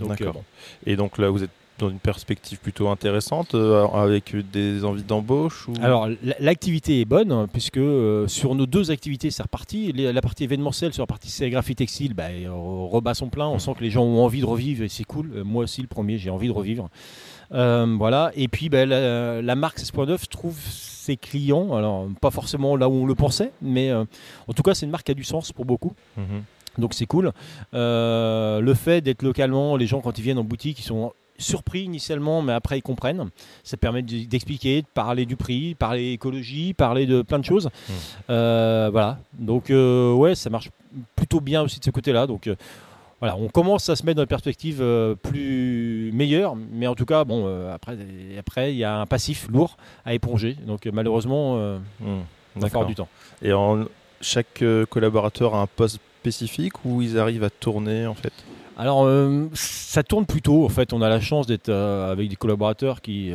Donc, 0.00 0.20
euh, 0.20 0.32
Et 0.86 0.96
donc 0.96 1.18
là, 1.18 1.28
vous 1.28 1.42
êtes 1.42 1.50
dans 1.80 1.90
une 1.90 1.98
perspective 1.98 2.58
plutôt 2.58 2.88
intéressante 2.88 3.54
avec 3.54 4.34
des 4.52 4.84
envies 4.84 5.02
d'embauche 5.02 5.68
ou... 5.68 5.72
Alors 5.82 6.08
l'activité 6.38 7.00
est 7.00 7.04
bonne 7.04 7.32
hein, 7.32 7.48
puisque 7.52 7.80
sur 8.26 8.54
nos 8.54 8.66
deux 8.66 8.90
activités 8.90 9.30
c'est 9.30 9.42
reparti. 9.42 9.92
la 9.92 10.20
partie 10.20 10.44
événementielle 10.44 10.92
sur 10.92 11.02
la 11.02 11.06
partie 11.06 11.30
sérigraphie 11.30 11.74
textile 11.74 12.14
bah, 12.14 12.28
on 12.48 12.88
rebat 12.88 13.14
son 13.14 13.28
plein. 13.28 13.46
On 13.46 13.56
mmh. 13.56 13.60
sent 13.60 13.74
que 13.78 13.84
les 13.84 13.90
gens 13.90 14.04
ont 14.04 14.24
envie 14.24 14.40
de 14.40 14.46
revivre 14.46 14.84
et 14.84 14.88
c'est 14.88 15.04
cool. 15.04 15.42
moi 15.44 15.64
aussi 15.64 15.82
le 15.82 15.88
premier 15.88 16.18
j'ai 16.18 16.30
envie 16.30 16.48
de 16.48 16.52
revivre. 16.52 16.88
Euh, 17.52 17.96
voilà. 17.98 18.30
Et 18.34 18.48
puis 18.48 18.68
ben, 18.68 18.88
la, 18.88 19.54
marque 19.54 19.78
16.9 19.78 20.28
trouve 20.28 20.58
ses 20.70 21.16
clients, 21.16 21.74
alors 21.74 22.06
pas 22.20 22.30
forcément 22.30 22.76
là 22.76 22.88
où 22.88 22.92
on 22.92 23.06
le 23.06 23.14
pensait, 23.14 23.52
mais 23.62 23.90
euh, 23.90 24.04
en 24.48 24.52
tout 24.52 24.62
cas 24.62 24.74
c'est 24.74 24.86
une 24.86 24.92
marque 24.92 25.06
qui 25.06 25.12
a 25.12 25.14
du 25.14 25.24
sens 25.24 25.52
pour 25.52 25.64
beaucoup. 25.64 25.92
Mhm. 26.16 26.42
Donc 26.78 26.94
c'est 26.94 27.06
cool. 27.06 27.32
Euh, 27.74 28.60
le 28.60 28.74
fait 28.74 29.00
d'être 29.00 29.22
localement, 29.22 29.76
les 29.76 29.86
gens 29.86 30.00
quand 30.00 30.18
ils 30.18 30.22
viennent 30.22 30.38
en 30.38 30.44
boutique, 30.44 30.78
ils 30.78 30.84
sont 30.84 31.12
surpris 31.40 31.82
initialement, 31.82 32.42
mais 32.42 32.52
après 32.52 32.78
ils 32.78 32.82
comprennent. 32.82 33.30
Ça 33.64 33.76
permet 33.76 34.02
d'expliquer, 34.02 34.82
de 34.82 34.86
parler 34.92 35.26
du 35.26 35.36
prix, 35.36 35.74
parler 35.74 36.12
écologie, 36.12 36.74
parler 36.74 37.06
de 37.06 37.22
plein 37.22 37.38
de 37.38 37.44
choses. 37.44 37.70
Mhm. 37.88 38.90
voilà. 38.90 39.18
Donc 39.38 39.70
ouais, 39.70 40.34
ça 40.34 40.50
marche 40.50 40.70
plutôt 41.16 41.40
bien 41.40 41.62
aussi 41.62 41.78
de 41.80 41.84
ce 41.84 41.90
côté-là. 41.90 42.26
Donc 42.26 42.48
voilà, 43.20 43.36
on 43.36 43.48
commence 43.48 43.88
à 43.90 43.96
se 43.96 44.06
mettre 44.06 44.16
dans 44.16 44.22
une 44.22 44.28
perspective 44.28 44.78
euh, 44.80 45.14
plus 45.14 46.10
meilleure, 46.14 46.56
mais 46.56 46.86
en 46.86 46.94
tout 46.94 47.04
cas, 47.04 47.24
bon, 47.24 47.44
euh, 47.46 47.74
après, 47.74 47.98
après, 48.38 48.72
il 48.72 48.78
y 48.78 48.84
a 48.84 48.98
un 48.98 49.04
passif 49.04 49.46
lourd 49.48 49.76
à 50.06 50.14
éponger. 50.14 50.56
Donc 50.66 50.86
euh, 50.86 50.90
malheureusement, 50.92 51.58
mmh, 52.00 52.66
ça 52.66 52.84
du 52.84 52.94
temps. 52.94 53.08
Et 53.42 53.52
en, 53.52 53.84
chaque 54.22 54.64
collaborateur 54.88 55.54
a 55.54 55.60
un 55.60 55.66
poste 55.66 56.00
spécifique 56.20 56.84
où 56.84 57.02
ils 57.02 57.18
arrivent 57.18 57.44
à 57.44 57.50
tourner 57.50 58.06
en 58.06 58.14
fait? 58.14 58.32
Alors, 58.80 59.06
ça 59.52 60.02
tourne 60.02 60.24
plutôt. 60.24 60.64
En 60.64 60.68
fait, 60.68 60.92
on 60.92 61.02
a 61.02 61.08
la 61.08 61.20
chance 61.20 61.46
d'être 61.46 61.70
avec 61.70 62.28
des 62.28 62.36
collaborateurs 62.36 63.00
qui 63.02 63.32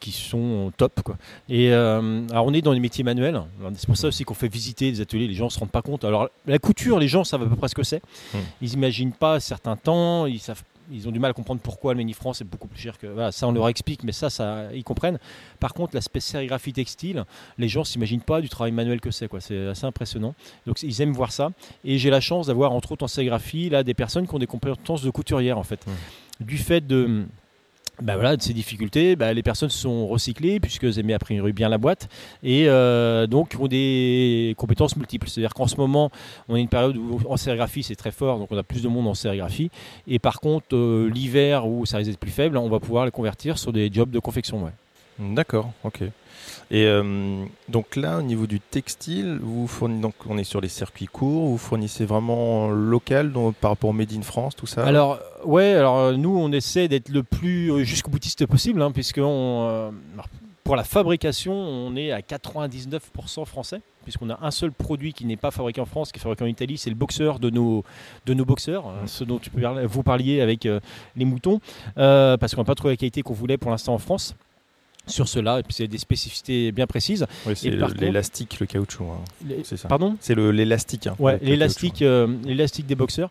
qui 0.00 0.10
sont 0.10 0.72
top. 0.76 1.02
Quoi. 1.02 1.16
Et 1.48 1.72
euh, 1.72 2.26
alors 2.30 2.46
on 2.46 2.54
est 2.54 2.62
dans 2.62 2.72
les 2.72 2.80
métiers 2.80 3.04
manuels. 3.04 3.40
C'est 3.76 3.86
pour 3.86 3.96
ça 3.96 4.08
aussi 4.08 4.24
qu'on 4.24 4.34
fait 4.34 4.48
visiter 4.48 4.90
des 4.90 5.00
ateliers. 5.00 5.28
Les 5.28 5.34
gens 5.34 5.44
ne 5.44 5.50
se 5.50 5.58
rendent 5.58 5.70
pas 5.70 5.82
compte. 5.82 6.04
Alors 6.04 6.28
la 6.46 6.58
couture, 6.58 6.98
les 6.98 7.08
gens 7.08 7.22
savent 7.22 7.42
à 7.42 7.46
peu 7.46 7.56
près 7.56 7.68
ce 7.68 7.74
que 7.74 7.82
c'est. 7.82 8.02
Hmm. 8.34 8.38
Ils 8.62 8.70
n'imaginent 8.70 9.12
pas 9.12 9.38
certains 9.38 9.76
temps. 9.76 10.26
Ils 10.26 10.40
savent 10.40 10.62
ils 10.90 11.08
ont 11.08 11.10
du 11.10 11.18
mal 11.18 11.30
à 11.30 11.34
comprendre 11.34 11.60
pourquoi 11.60 11.94
le 11.94 12.12
France 12.12 12.40
est 12.40 12.44
beaucoup 12.44 12.68
plus 12.68 12.80
cher 12.80 12.98
que. 12.98 13.06
Voilà, 13.06 13.32
ça, 13.32 13.46
on 13.46 13.52
leur 13.52 13.68
explique, 13.68 14.04
mais 14.04 14.12
ça, 14.12 14.30
ça 14.30 14.68
ils 14.74 14.84
comprennent. 14.84 15.18
Par 15.58 15.74
contre, 15.74 15.94
l'aspect 15.94 16.20
sérigraphie 16.20 16.72
textile, 16.72 17.24
les 17.58 17.68
gens 17.68 17.80
ne 17.80 17.84
s'imaginent 17.84 18.20
pas 18.20 18.40
du 18.40 18.48
travail 18.48 18.72
manuel 18.72 19.00
que 19.00 19.10
c'est. 19.10 19.28
Quoi. 19.28 19.40
C'est 19.40 19.68
assez 19.68 19.84
impressionnant. 19.84 20.34
Donc, 20.66 20.82
ils 20.82 21.00
aiment 21.00 21.12
voir 21.12 21.32
ça. 21.32 21.50
Et 21.84 21.98
j'ai 21.98 22.10
la 22.10 22.20
chance 22.20 22.48
d'avoir, 22.48 22.72
entre 22.72 22.92
autres 22.92 23.04
en 23.04 23.08
sérigraphie, 23.08 23.70
là, 23.70 23.82
des 23.82 23.94
personnes 23.94 24.26
qui 24.26 24.34
ont 24.34 24.38
des 24.38 24.46
compétences 24.46 25.02
de 25.02 25.10
couturière, 25.10 25.58
en 25.58 25.64
fait. 25.64 25.86
Hmm. 25.86 26.44
Du 26.44 26.58
fait 26.58 26.80
de 26.80 27.26
bah 28.02 28.14
voilà, 28.14 28.36
de 28.36 28.42
ces 28.42 28.52
difficultés, 28.52 29.16
bah, 29.16 29.32
les 29.32 29.42
personnes 29.42 29.70
sont 29.70 30.06
recyclées 30.06 30.60
puisqu'elles 30.60 30.98
aimaient 30.98 31.14
a 31.14 31.18
priori 31.18 31.52
bien 31.52 31.68
la 31.68 31.78
boîte 31.78 32.08
et 32.42 32.68
euh, 32.68 33.26
donc 33.26 33.56
ont 33.58 33.68
des 33.68 34.54
compétences 34.56 34.96
multiples. 34.96 35.28
C'est-à-dire 35.28 35.54
qu'en 35.54 35.66
ce 35.66 35.76
moment, 35.76 36.10
on 36.48 36.54
a 36.54 36.58
une 36.58 36.68
période 36.68 36.96
où 36.96 37.20
en 37.28 37.36
sérigraphie 37.36 37.82
c'est 37.82 37.96
très 37.96 38.10
fort, 38.10 38.38
donc 38.38 38.48
on 38.50 38.58
a 38.58 38.62
plus 38.62 38.82
de 38.82 38.88
monde 38.88 39.06
en 39.06 39.14
sérigraphie. 39.14 39.70
Et 40.06 40.18
par 40.18 40.40
contre, 40.40 40.74
euh, 40.74 41.10
l'hiver 41.12 41.66
où 41.66 41.86
ça 41.86 41.98
risque 41.98 42.10
d'être 42.10 42.20
plus 42.20 42.30
faible, 42.30 42.56
on 42.56 42.68
va 42.68 42.80
pouvoir 42.80 43.04
les 43.04 43.10
convertir 43.10 43.58
sur 43.58 43.72
des 43.72 43.90
jobs 43.92 44.10
de 44.10 44.18
confection. 44.18 44.70
D'accord, 45.20 45.72
ok. 45.84 46.02
Et 46.70 46.84
euh, 46.86 47.44
donc 47.68 47.96
là, 47.96 48.18
au 48.18 48.22
niveau 48.22 48.46
du 48.46 48.60
textile, 48.60 49.38
vous 49.42 49.66
fournissez, 49.66 50.02
donc 50.02 50.14
on 50.28 50.38
est 50.38 50.44
sur 50.44 50.60
les 50.60 50.68
circuits 50.68 51.06
courts, 51.06 51.48
vous 51.48 51.58
fournissez 51.58 52.04
vraiment 52.04 52.70
local 52.70 53.32
donc, 53.32 53.56
par 53.56 53.72
rapport 53.72 53.90
au 53.90 53.92
Made 53.92 54.12
in 54.12 54.22
France, 54.22 54.54
tout 54.54 54.66
ça? 54.66 54.84
Alors, 54.84 55.18
ouais, 55.44 55.74
alors 55.74 55.98
euh, 55.98 56.12
nous, 56.16 56.36
on 56.36 56.52
essaie 56.52 56.86
d'être 56.86 57.08
le 57.08 57.24
plus 57.24 57.72
euh, 57.72 57.82
jusqu'au 57.82 58.10
boutiste 58.10 58.46
possible, 58.46 58.82
hein, 58.82 58.92
puisque 58.92 59.20
pour 60.62 60.76
la 60.76 60.84
fabrication, 60.84 61.52
on 61.52 61.96
est 61.96 62.12
à 62.12 62.20
99% 62.20 63.44
français, 63.46 63.80
puisqu'on 64.04 64.30
a 64.30 64.38
un 64.40 64.52
seul 64.52 64.70
produit 64.70 65.12
qui 65.12 65.24
n'est 65.24 65.36
pas 65.36 65.50
fabriqué 65.50 65.80
en 65.80 65.86
France, 65.86 66.12
qui 66.12 66.20
est 66.20 66.22
fabriqué 66.22 66.44
en 66.44 66.48
Italie, 66.48 66.78
c'est 66.78 66.90
le 66.90 66.96
boxeur 66.96 67.40
de 67.40 67.50
nos, 67.50 67.82
de 68.26 68.34
nos 68.34 68.44
boxeurs, 68.44 68.86
mmh. 68.86 69.06
ce 69.06 69.24
dont 69.24 69.40
tu, 69.40 69.50
vous 69.86 70.02
parliez 70.04 70.40
avec 70.40 70.68
les 71.16 71.24
moutons, 71.24 71.60
parce 71.96 72.54
qu'on 72.54 72.60
n'a 72.60 72.66
pas 72.66 72.76
trouvé 72.76 72.92
la 72.92 72.96
qualité 72.96 73.22
qu'on 73.22 73.34
voulait 73.34 73.58
pour 73.58 73.72
l'instant 73.72 73.94
en 73.94 73.98
France 73.98 74.36
sur 75.06 75.28
cela, 75.28 75.60
et 75.60 75.62
puis 75.62 75.74
c'est 75.74 75.88
des 75.88 75.98
spécificités 75.98 76.72
bien 76.72 76.86
précises. 76.86 77.26
c'est 77.54 77.70
l'élastique, 77.70 78.60
le 78.60 78.66
caoutchouc. 78.66 79.04
Hein. 79.04 79.48
C'est 79.64 79.76
ça. 79.76 79.88
Pardon 79.88 80.16
C'est 80.20 80.36
l'élastique. 80.36 81.06
Hein, 81.06 81.16
ouais, 81.18 81.38
l'élastique, 81.42 82.02
euh, 82.02 82.26
l'élastique 82.44 82.86
des 82.86 82.94
boxeurs. 82.94 83.30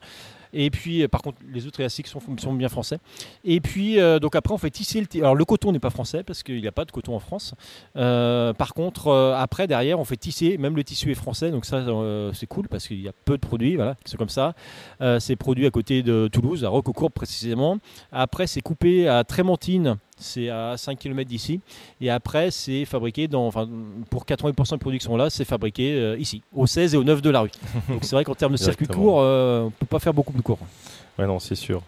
Et 0.53 0.69
puis, 0.69 1.03
euh, 1.03 1.07
par 1.07 1.21
contre, 1.21 1.37
les 1.51 1.67
autres 1.67 1.79
élastiques 1.79 2.07
sont, 2.07 2.19
sont 2.37 2.53
bien 2.53 2.69
français. 2.69 2.97
Et 3.43 3.61
puis, 3.61 3.99
euh, 3.99 4.19
donc 4.19 4.35
après, 4.35 4.53
on 4.53 4.57
fait 4.57 4.71
tisser 4.71 5.01
le. 5.01 5.19
Alors, 5.21 5.35
le 5.35 5.45
coton 5.45 5.71
n'est 5.71 5.79
pas 5.79 5.89
français 5.89 6.23
parce 6.23 6.43
qu'il 6.43 6.59
n'y 6.59 6.67
a 6.67 6.71
pas 6.71 6.85
de 6.85 6.91
coton 6.91 7.15
en 7.15 7.19
France. 7.19 7.53
Euh, 7.95 8.53
par 8.53 8.73
contre, 8.73 9.11
après, 9.37 9.67
derrière, 9.67 9.99
on 9.99 10.05
fait 10.05 10.17
tisser. 10.17 10.57
Même 10.57 10.75
le 10.75 10.83
tissu 10.83 11.11
est 11.11 11.15
français. 11.15 11.51
Donc, 11.51 11.65
ça, 11.65 11.85
c'est 12.33 12.47
cool 12.47 12.67
parce 12.67 12.87
qu'il 12.87 13.01
y 13.01 13.07
a 13.07 13.13
peu 13.25 13.37
de 13.37 13.45
produits. 13.45 13.75
Voilà, 13.75 13.95
c'est 14.05 14.17
comme 14.17 14.29
ça. 14.29 14.53
c'est 15.19 15.35
produit 15.35 15.65
à 15.65 15.71
côté 15.71 16.03
de 16.03 16.29
Toulouse, 16.31 16.63
à 16.63 16.69
Roquecourt 16.69 17.11
précisément. 17.11 17.77
Après, 18.11 18.47
c'est 18.47 18.61
coupé 18.61 19.07
à 19.07 19.23
Trémentine 19.23 19.97
c'est 20.19 20.49
à 20.49 20.75
5 20.77 20.97
km 20.97 21.27
d'ici. 21.27 21.61
Et 22.01 22.09
après, 22.09 22.51
c'est 22.51 22.85
fabriqué 22.85 23.27
dans, 23.27 23.47
enfin, 23.47 23.67
pour 24.09 24.25
80% 24.25 24.73
de 24.73 24.77
production 24.77 25.17
là, 25.17 25.29
c'est 25.29 25.45
fabriqué 25.45 26.15
ici, 26.19 26.41
au 26.53 26.67
16 26.67 26.93
et 26.93 26.97
au 26.97 27.03
9 27.03 27.21
de 27.21 27.29
la 27.29 27.41
rue. 27.41 27.51
Donc 27.89 28.03
c'est 28.03 28.15
vrai 28.15 28.23
qu'en 28.23 28.35
termes 28.35 28.53
de 28.53 28.57
circuit 28.57 28.87
court, 28.87 29.15
on 29.15 29.65
ne 29.65 29.69
peut 29.69 29.85
pas 29.85 29.99
faire 29.99 30.13
beaucoup 30.13 30.33
plus 30.33 30.43
court. 30.43 30.59
Ouais, 31.19 31.27
non, 31.27 31.39
c'est 31.39 31.55
sûr. 31.55 31.81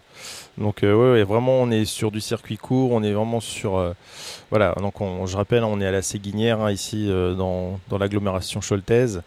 Donc, 0.58 0.82
euh, 0.82 1.14
ouais, 1.14 1.24
vraiment, 1.24 1.52
on 1.62 1.70
est 1.70 1.86
sur 1.86 2.10
du 2.10 2.20
circuit 2.20 2.58
court, 2.58 2.90
on 2.92 3.02
est 3.02 3.12
vraiment 3.12 3.40
sur. 3.40 3.78
Euh, 3.78 3.94
voilà, 4.50 4.74
donc 4.74 4.96
je 5.26 5.36
rappelle, 5.38 5.64
on 5.64 5.80
est 5.80 5.86
à 5.86 5.90
la 5.90 6.02
Séguinière, 6.02 6.60
hein, 6.60 6.70
ici, 6.70 7.06
euh, 7.08 7.32
dans, 7.32 7.80
dans 7.88 7.96
l'agglomération 7.96 8.60
choltaise. 8.60 9.22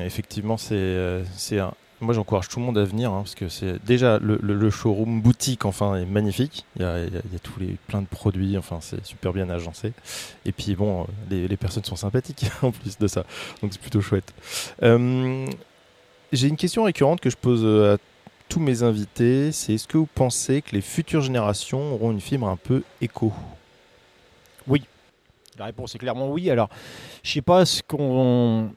effectivement, 0.00 0.56
c'est 0.56 1.60
Moi, 2.00 2.14
j'encourage 2.14 2.48
tout 2.48 2.60
le 2.60 2.64
monde 2.64 2.78
à 2.78 2.84
venir 2.84 3.12
hein, 3.12 3.22
parce 3.22 3.34
que 3.34 3.48
c'est 3.48 3.84
déjà 3.84 4.20
le, 4.20 4.70
showroom 4.70 5.20
boutique, 5.20 5.64
enfin, 5.64 5.96
est 5.96 6.04
magnifique. 6.04 6.64
Il 6.76 6.82
y 6.82 6.84
a, 6.84 7.38
tous 7.42 7.58
les 7.58 7.76
plein 7.88 8.02
de 8.02 8.06
produits, 8.06 8.56
enfin, 8.56 8.78
c'est 8.80 9.04
super 9.04 9.32
bien 9.32 9.50
agencé. 9.50 9.92
Et 10.44 10.52
puis 10.52 10.76
bon, 10.76 11.06
les, 11.28 11.56
personnes 11.56 11.84
sont 11.84 11.96
sympathiques 11.96 12.46
en 12.62 12.70
plus 12.70 12.98
de 12.98 13.08
ça, 13.08 13.24
donc 13.62 13.72
c'est 13.72 13.80
plutôt 13.80 14.00
chouette. 14.00 14.32
Euh, 14.84 15.46
j'ai 16.32 16.46
une 16.46 16.56
question 16.56 16.84
récurrente 16.84 17.20
que 17.20 17.30
je 17.30 17.36
pose 17.36 17.64
à 17.64 17.96
tous 18.48 18.60
mes 18.60 18.84
invités. 18.84 19.50
C'est 19.50 19.74
est-ce 19.74 19.88
que 19.88 19.98
vous 19.98 20.08
pensez 20.14 20.62
que 20.62 20.76
les 20.76 20.82
futures 20.82 21.22
générations 21.22 21.94
auront 21.94 22.12
une 22.12 22.20
fibre 22.20 22.46
un 22.46 22.56
peu 22.56 22.84
éco? 23.00 23.32
Oui. 24.68 24.84
La 25.58 25.64
réponse 25.64 25.96
est 25.96 25.98
clairement 25.98 26.30
oui. 26.30 26.48
Alors, 26.48 26.68
je 27.24 27.32
sais 27.32 27.42
pas 27.42 27.66
ce 27.66 27.82
qu'on, 27.82 28.70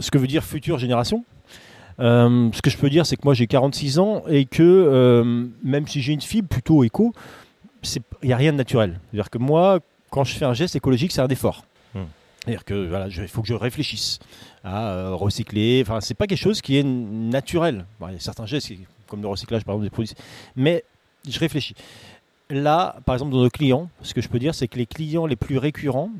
ce 0.00 0.10
que 0.10 0.18
veut 0.18 0.26
dire 0.26 0.44
future 0.44 0.78
génération. 0.78 1.24
Euh, 1.98 2.50
ce 2.52 2.62
que 2.62 2.70
je 2.70 2.76
peux 2.76 2.90
dire, 2.90 3.06
c'est 3.06 3.16
que 3.16 3.22
moi 3.24 3.34
j'ai 3.34 3.46
46 3.46 3.98
ans 3.98 4.22
et 4.28 4.44
que 4.44 4.62
euh, 4.62 5.46
même 5.62 5.86
si 5.86 6.02
j'ai 6.02 6.12
une 6.12 6.20
fibre 6.20 6.48
plutôt 6.48 6.84
éco, 6.84 7.14
il 8.22 8.26
n'y 8.26 8.32
a 8.32 8.36
rien 8.36 8.52
de 8.52 8.58
naturel. 8.58 9.00
C'est-à-dire 9.10 9.30
que 9.30 9.38
moi, 9.38 9.80
quand 10.10 10.24
je 10.24 10.34
fais 10.34 10.44
un 10.44 10.54
geste 10.54 10.76
écologique, 10.76 11.12
c'est 11.12 11.20
un 11.20 11.28
effort. 11.28 11.64
Hmm. 11.94 12.04
C'est-à-dire 12.40 12.64
que 12.64 12.88
voilà, 12.88 13.08
il 13.08 13.28
faut 13.28 13.42
que 13.42 13.48
je 13.48 13.54
réfléchisse 13.54 14.18
à 14.64 14.90
euh, 14.90 15.14
recycler. 15.14 15.82
Enfin, 15.82 16.00
c'est 16.00 16.14
pas 16.14 16.26
quelque 16.26 16.38
chose 16.38 16.60
qui 16.60 16.76
est 16.76 16.82
naturel. 16.84 17.86
il 18.02 18.12
y 18.12 18.16
a 18.16 18.20
certains 18.20 18.46
gestes, 18.46 18.72
comme 19.08 19.22
le 19.22 19.28
recyclage 19.28 19.64
par 19.64 19.74
exemple 19.74 19.86
des 19.86 19.90
produits, 19.90 20.14
mais 20.56 20.84
je 21.28 21.38
réfléchis. 21.38 21.74
Là, 22.50 22.96
par 23.04 23.14
exemple, 23.14 23.32
dans 23.32 23.42
nos 23.42 23.50
clients, 23.50 23.88
ce 24.02 24.14
que 24.14 24.20
je 24.20 24.28
peux 24.28 24.38
dire, 24.38 24.54
c'est 24.54 24.68
que 24.68 24.78
les 24.78 24.86
clients 24.86 25.26
les 25.26 25.34
plus 25.34 25.58
récurrents, 25.58 26.10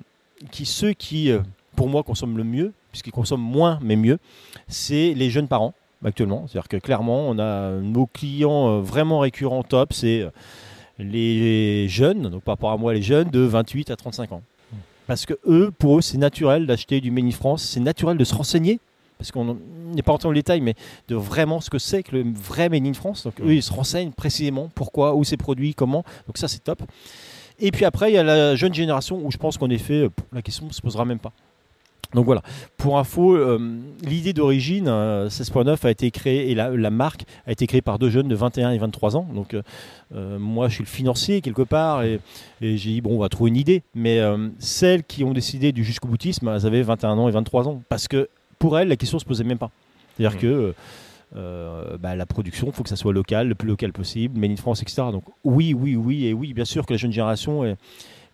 qui 0.51 0.67
ceux 0.67 0.93
qui, 0.93 1.31
pour 1.77 1.89
moi, 1.89 2.03
consomment 2.03 2.37
le 2.37 2.43
mieux, 2.43 2.73
puisqu'ils 2.97 3.13
consomment 3.13 3.43
moins 3.43 3.79
mais 3.83 3.97
mieux, 3.97 4.19
c'est 4.69 5.13
les 5.13 5.29
jeunes 5.29 5.49
parents 5.49 5.75
actuellement. 6.03 6.47
C'est-à-dire 6.47 6.69
que 6.69 6.79
clairement, 6.79 7.29
on 7.29 7.39
a 7.39 7.73
nos 7.73 8.07
clients 8.07 8.71
euh, 8.71 8.81
vraiment 8.81 9.19
récurrents 9.19 9.63
top, 9.63 9.93
c'est 9.93 10.23
euh, 10.23 10.31
les 10.99 11.89
jeunes, 11.89 12.31
donc 12.31 12.43
par 12.43 12.55
rapport 12.55 12.71
à 12.71 12.79
moi 12.79 12.95
les 12.95 13.03
jeunes, 13.03 13.29
de 13.29 13.41
28 13.41 13.91
à 13.91 13.97
35 13.97 14.33
ans. 14.33 14.43
Parce 15.07 15.27
que 15.27 15.35
eux, 15.47 15.71
pour 15.79 15.99
eux, 15.99 16.01
c'est 16.01 16.17
naturel 16.17 16.67
d'acheter 16.67 17.03
du 17.03 17.11
Made 17.11 17.33
France, 17.33 17.63
c'est 17.65 17.81
naturel 17.81 18.17
de 18.17 18.25
se 18.25 18.35
renseigner, 18.35 18.81
parce 19.19 19.31
qu'on 19.31 19.59
n'est 19.95 20.03
pas 20.03 20.13
entré 20.13 20.27
dans 20.27 20.33
le 20.33 20.39
détail, 20.39 20.63
mais 20.63 20.75
de 21.09 21.17
vraiment 21.17 21.61
ce 21.61 21.69
que 21.69 21.79
c'est 21.79 22.03
que 22.03 22.17
le 22.17 22.25
vrai 22.33 22.71
Made 22.71 22.87
in 22.87 22.95
France. 22.95 23.25
Donc 23.25 23.39
eux, 23.43 23.55
ils 23.55 23.63
se 23.63 23.73
renseignent 23.73 24.11
précisément 24.11 24.71
pourquoi, 24.75 25.15
où 25.15 25.23
c'est 25.23 25.37
produit, 25.37 25.75
comment. 25.75 26.03
Donc 26.27 26.39
ça, 26.39 26.49
c'est 26.49 26.65
top. 26.65 26.83
Et 27.59 27.71
puis 27.71 27.85
après, 27.85 28.11
il 28.11 28.15
y 28.15 28.19
a 28.19 28.23
la 28.23 28.57
jeune 28.57 28.75
génération 28.75 29.21
où 29.23 29.31
je 29.31 29.37
pense 29.37 29.59
qu'en 29.59 29.71
effet, 29.71 30.05
euh, 30.05 30.11
la 30.33 30.43
question 30.43 30.67
ne 30.67 30.73
se 30.73 30.81
posera 30.81 31.05
même 31.05 31.19
pas. 31.19 31.33
Donc 32.15 32.25
voilà, 32.25 32.43
pour 32.77 32.99
info, 32.99 33.37
euh, 33.37 33.59
l'idée 34.03 34.33
d'origine, 34.33 34.87
16.9 34.87 35.69
euh, 35.69 35.77
a 35.83 35.91
été 35.91 36.11
créée 36.11 36.51
et 36.51 36.55
la, 36.55 36.91
marque 36.91 37.25
a 37.47 37.53
été 37.53 37.67
créée 37.67 37.83
par 37.83 37.99
deux 37.99 38.11
jeunes 38.11 38.29
de 38.29 38.35
21 38.35 38.73
et 38.73 38.79
23 38.79 39.17
ans. 39.17 39.29
Donc 39.35 39.55
euh, 40.15 40.39
moi 40.39 40.69
je 40.69 40.75
suis 40.75 40.85
le 40.85 40.89
financier 40.89 41.41
quelque 41.41 41.63
part 41.63 42.05
et, 42.05 42.21
j'ai 42.61 42.77
dit 42.77 43.01
bon 43.01 43.17
on 43.17 43.19
va 43.19 43.29
trouver 43.29 43.51
une 43.51 43.57
idée. 43.57 43.83
Mais 43.95 44.21
celles 44.59 45.05
qui 45.05 45.25
ont 45.25 45.33
décidé 45.33 45.73
du 45.73 45.85
jusqu'au 45.85 46.09
boutisme, 46.09 46.49
elles 46.49 46.67
avaient 46.67 46.83
21 46.83 47.19
ans 47.19 47.29
et 47.29 47.33
23 47.33 47.69
ans. 47.69 47.83
Parce 47.89 48.09
que 48.09 48.29
pour 48.59 48.79
elles 48.79 48.89
la 48.89 48.97
question 48.97 49.19
se 49.19 49.25
posait 49.25 49.45
même 49.45 49.59
pas. 49.59 49.71
C'est-à-dire 50.17 50.39
mmh. 50.39 50.41
que 50.41 50.75
bah, 51.99 52.15
la 52.15 52.27
production, 52.27 52.69
il 52.69 52.73
faut 52.73 52.83
que 52.83 52.89
ça 52.89 52.97
soit 52.97 53.13
local, 53.13 53.49
le 53.49 53.55
plus 53.55 53.69
local 53.69 53.93
possible, 53.93 54.39
Made 54.39 54.53
in 54.53 54.57
France, 54.57 54.81
etc. 54.83 55.03
Donc 55.13 55.25
oui, 55.45 55.75
oui, 55.75 55.97
oui, 55.97 56.27
et 56.27 56.33
oui, 56.33 56.55
bien 56.55 56.65
sûr 56.65 56.87
que 56.87 56.93
la 56.93 56.99
jeune 56.99 57.13
génération 57.13 57.65
est, 57.65 57.77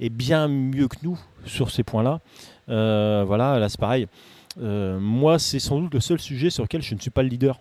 est 0.00 0.10
bien 0.10 0.48
mieux 0.48 0.88
que 0.88 0.96
nous 1.02 1.18
sur 1.44 1.70
ces 1.70 1.82
points-là. 1.82 2.20
Euh, 2.68 3.24
voilà, 3.26 3.58
là 3.58 3.68
c'est 3.68 3.80
pareil. 3.80 4.06
Euh, 4.60 4.98
moi, 5.00 5.38
c'est 5.38 5.58
sans 5.58 5.80
doute 5.80 5.94
le 5.94 6.00
seul 6.00 6.18
sujet 6.18 6.50
sur 6.50 6.62
lequel 6.62 6.82
je 6.82 6.94
ne 6.94 7.00
suis 7.00 7.10
pas 7.10 7.22
le 7.22 7.28
leader. 7.28 7.60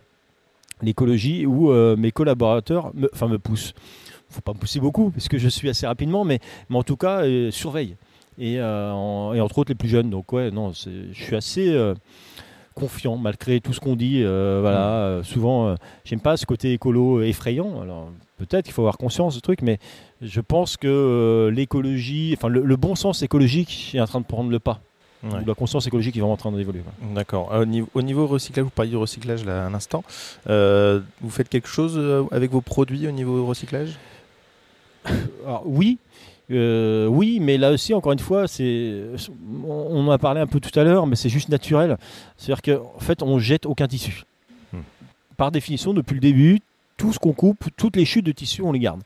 L'écologie, 0.82 1.46
où 1.46 1.72
euh, 1.72 1.96
mes 1.96 2.12
collaborateurs 2.12 2.92
me, 2.96 3.10
enfin, 3.14 3.28
me 3.28 3.38
poussent. 3.38 3.74
Il 3.76 4.32
ne 4.32 4.36
faut 4.36 4.42
pas 4.42 4.54
me 4.54 4.60
pousser 4.60 4.80
beaucoup, 4.80 5.12
parce 5.12 5.28
que 5.28 5.38
je 5.38 5.50
suis 5.50 5.70
assez 5.70 5.86
rapidement, 5.86 6.24
mais, 6.24 6.40
mais 6.70 6.78
en 6.78 6.84
tout 6.84 6.96
cas, 6.96 7.24
surveille. 7.52 7.98
Et, 8.38 8.54
et, 8.54 8.62
entre 8.62 9.58
autres 9.58 9.72
les 9.72 9.76
plus 9.76 9.90
jeunes. 9.90 10.10
Donc 10.10 10.32
ouais, 10.32 10.52
non, 10.52 10.72
je 10.72 11.12
suis 11.14 11.36
assez 11.36 11.94
confiant 12.74 13.18
malgré 13.18 13.60
tout 13.60 13.74
ce 13.74 13.82
qu'on 13.82 13.98
dit. 13.98 14.24
voilà, 14.24 15.20
mmh. 15.20 15.24
souvent, 15.26 15.76
j'aime 16.06 16.22
pas 16.22 16.38
ce 16.38 16.46
côté 16.46 16.72
écolo 16.72 17.22
effrayant. 17.22 17.82
Alors 17.82 18.10
peut-être 18.38 18.64
qu'il 18.64 18.74
faut 18.74 18.84
avoir 18.84 18.98
conscience 18.98 19.36
de 19.36 19.42
truc, 19.42 19.62
mais 19.62 19.80
je 20.22 20.42
pense 20.42 20.78
que 20.78 21.50
l'écologie, 21.54 22.36
enfin 22.38 22.48
le, 22.48 22.76
bon 22.76 22.96
sens 22.96 23.24
écologique 23.24 23.92
est 23.94 24.00
en 24.00 24.08
train 24.08 24.22
de 24.22 24.26
prendre 24.26 24.52
le 24.52 24.60
pas. 24.60 24.82
La 25.24 25.54
conscience 25.54 25.86
écologique 25.86 26.18
est 26.18 26.20
vraiment 26.20 26.34
en 26.34 26.38
train 26.38 26.52
d'évoluer. 26.52 26.82
D'accord. 27.14 27.52
Au 27.54 27.66
niveau, 27.66 27.88
au 27.94 28.02
niveau, 28.02 28.26
recyclage, 28.26 28.64
vous 28.64 28.72
parliez 28.72 28.90
du 28.90 28.98
recyclage 28.98 29.46
là 29.46 29.66
un 29.66 29.74
instant. 29.74 30.04
Euh, 30.50 31.02
vous 31.22 31.30
faites 31.30 31.48
quelque 31.48 31.68
chose 31.68 31.94
euh, 31.96 32.24
avec 32.32 32.52
vos 32.52 32.62
produits 32.62 33.08
au 33.08 33.12
niveau 33.12 33.46
recyclage? 33.46 34.00
Alors, 35.46 35.64
Oui. 35.66 36.00
Euh, 36.50 37.06
oui, 37.06 37.40
mais 37.40 37.58
là 37.58 37.72
aussi, 37.72 37.94
encore 37.94 38.12
une 38.12 38.20
fois, 38.20 38.48
c'est, 38.48 39.04
on 39.66 40.08
en 40.08 40.12
a 40.12 40.18
parlé 40.18 40.42
un 40.42 40.48
peu 40.48 40.60
tout 40.60 40.78
à 40.78 40.84
l'heure, 40.84 41.08
mais 41.08 41.16
c'est 41.16 41.30
juste 41.30 41.50
naturel. 41.50 41.98
C'est-à-dire 42.36 42.62
qu'en 42.62 43.00
fait, 43.00 43.22
on 43.22 43.40
jette 43.40 43.66
aucun 43.66 43.88
tissu. 43.88 44.24
Hmm. 44.74 44.80
Par 45.38 45.52
définition, 45.52 45.94
depuis 45.94 46.16
le 46.16 46.20
début, 46.20 46.60
tout 46.98 47.14
ce 47.14 47.20
qu'on 47.20 47.32
coupe, 47.32 47.70
toutes 47.78 47.96
les 47.96 48.06
chutes 48.06 48.26
de 48.26 48.34
tissu, 48.34 48.64
on 48.64 48.74
les 48.74 48.80
garde. 48.80 49.02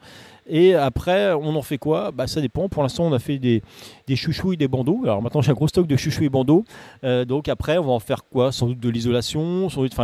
Et 0.47 0.75
après, 0.75 1.33
on 1.33 1.55
en 1.55 1.61
fait 1.61 1.77
quoi? 1.77 2.11
Bah, 2.11 2.27
Ça 2.27 2.41
dépend. 2.41 2.69
Pour 2.69 2.83
l'instant, 2.83 3.05
on 3.05 3.13
a 3.13 3.19
fait 3.19 3.39
des, 3.39 3.63
des 4.07 4.15
chouchous 4.15 4.53
et 4.53 4.57
des 4.57 4.67
bandeaux. 4.67 5.01
Alors 5.03 5.21
maintenant, 5.21 5.41
j'ai 5.41 5.51
un 5.51 5.55
gros 5.55 5.67
stock 5.67 5.87
de 5.87 5.95
chouchous 5.95 6.23
et 6.23 6.29
bandeaux. 6.29 6.65
Euh, 7.03 7.25
donc 7.25 7.47
après, 7.49 7.77
on 7.77 7.83
va 7.83 7.91
en 7.91 7.99
faire 7.99 8.23
quoi? 8.25 8.51
Sans 8.51 8.67
doute 8.67 8.79
de 8.79 8.89
l'isolation. 8.89 9.69
Sans 9.69 9.81
doute, 9.81 9.95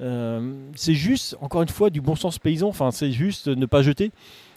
euh, 0.00 0.52
c'est 0.74 0.94
juste, 0.94 1.36
encore 1.40 1.62
une 1.62 1.68
fois, 1.68 1.88
du 1.90 2.00
bon 2.00 2.16
sens 2.16 2.38
paysan. 2.38 2.68
Enfin, 2.68 2.90
c'est 2.90 3.12
juste 3.12 3.48
ne 3.48 3.66
pas 3.66 3.82
jeter. 3.82 4.10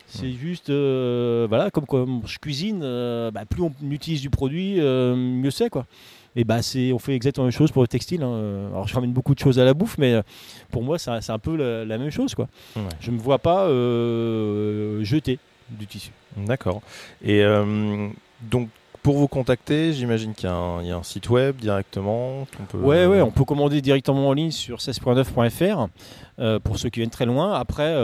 C'est 0.08 0.32
juste, 0.32 0.70
euh, 0.70 1.48
voilà, 1.50 1.70
comme, 1.70 1.86
comme 1.86 2.22
je 2.26 2.40
cuisine, 2.40 2.80
bah, 2.80 3.44
plus 3.50 3.62
on 3.62 3.72
utilise 3.92 4.22
du 4.22 4.30
produit, 4.30 4.80
mieux 4.80 5.52
c'est, 5.52 5.70
quoi 5.70 5.86
et 6.36 6.44
bah 6.44 6.62
c'est 6.62 6.94
on 6.94 7.00
fait 7.00 7.16
exactement 7.16 7.46
la 7.46 7.52
même 7.52 7.58
chose 7.58 7.72
pour 7.72 7.82
le 7.82 7.88
textile. 7.88 8.24
Hein. 8.24 8.70
Alors 8.72 8.88
je 8.88 8.94
ramène 8.94 9.12
beaucoup 9.12 9.34
de 9.34 9.40
choses 9.40 9.60
à 9.60 9.66
la 9.66 9.74
bouffe, 9.74 9.98
mais 9.98 10.14
euh, 10.14 10.22
pour 10.72 10.84
moi 10.84 11.00
c'est 11.00 11.30
un 11.30 11.40
peu 11.40 11.56
la, 11.56 11.98
même 11.98 12.12
chose 12.12 12.36
quoi. 12.36 12.48
Je 13.00 13.12
me 13.12 13.18
vois 13.18 13.40
pas 13.40 13.66
euh, 13.66 15.04
jeter 15.04 15.40
du 15.70 15.88
tissu. 15.88 16.12
D'accord. 16.38 16.82
Et 17.24 17.42
euh, 17.42 18.08
donc 18.42 18.70
pour 19.02 19.18
vous 19.18 19.28
contacter, 19.28 19.94
j'imagine 19.94 20.34
qu'il 20.34 20.50
y, 20.50 20.52
a 20.52 20.98
un 20.98 21.04
site 21.04 21.30
web 21.30 21.56
directement. 21.56 22.46
On 22.60 22.66
peut... 22.66 22.78
Ouais, 22.78 23.06
ouais, 23.06 23.22
on 23.22 23.32
peut 23.32 23.46
commander 23.46 23.82
directement 23.82 24.28
en 24.28 24.34
ligne 24.34 24.52
sur 24.52 24.80
16.9.fr 24.80 25.88
pour 26.60 26.78
ceux 26.78 26.90
qui 26.90 27.00
viennent 27.00 27.10
très 27.10 27.26
loin. 27.26 27.54
Après, 27.54 27.96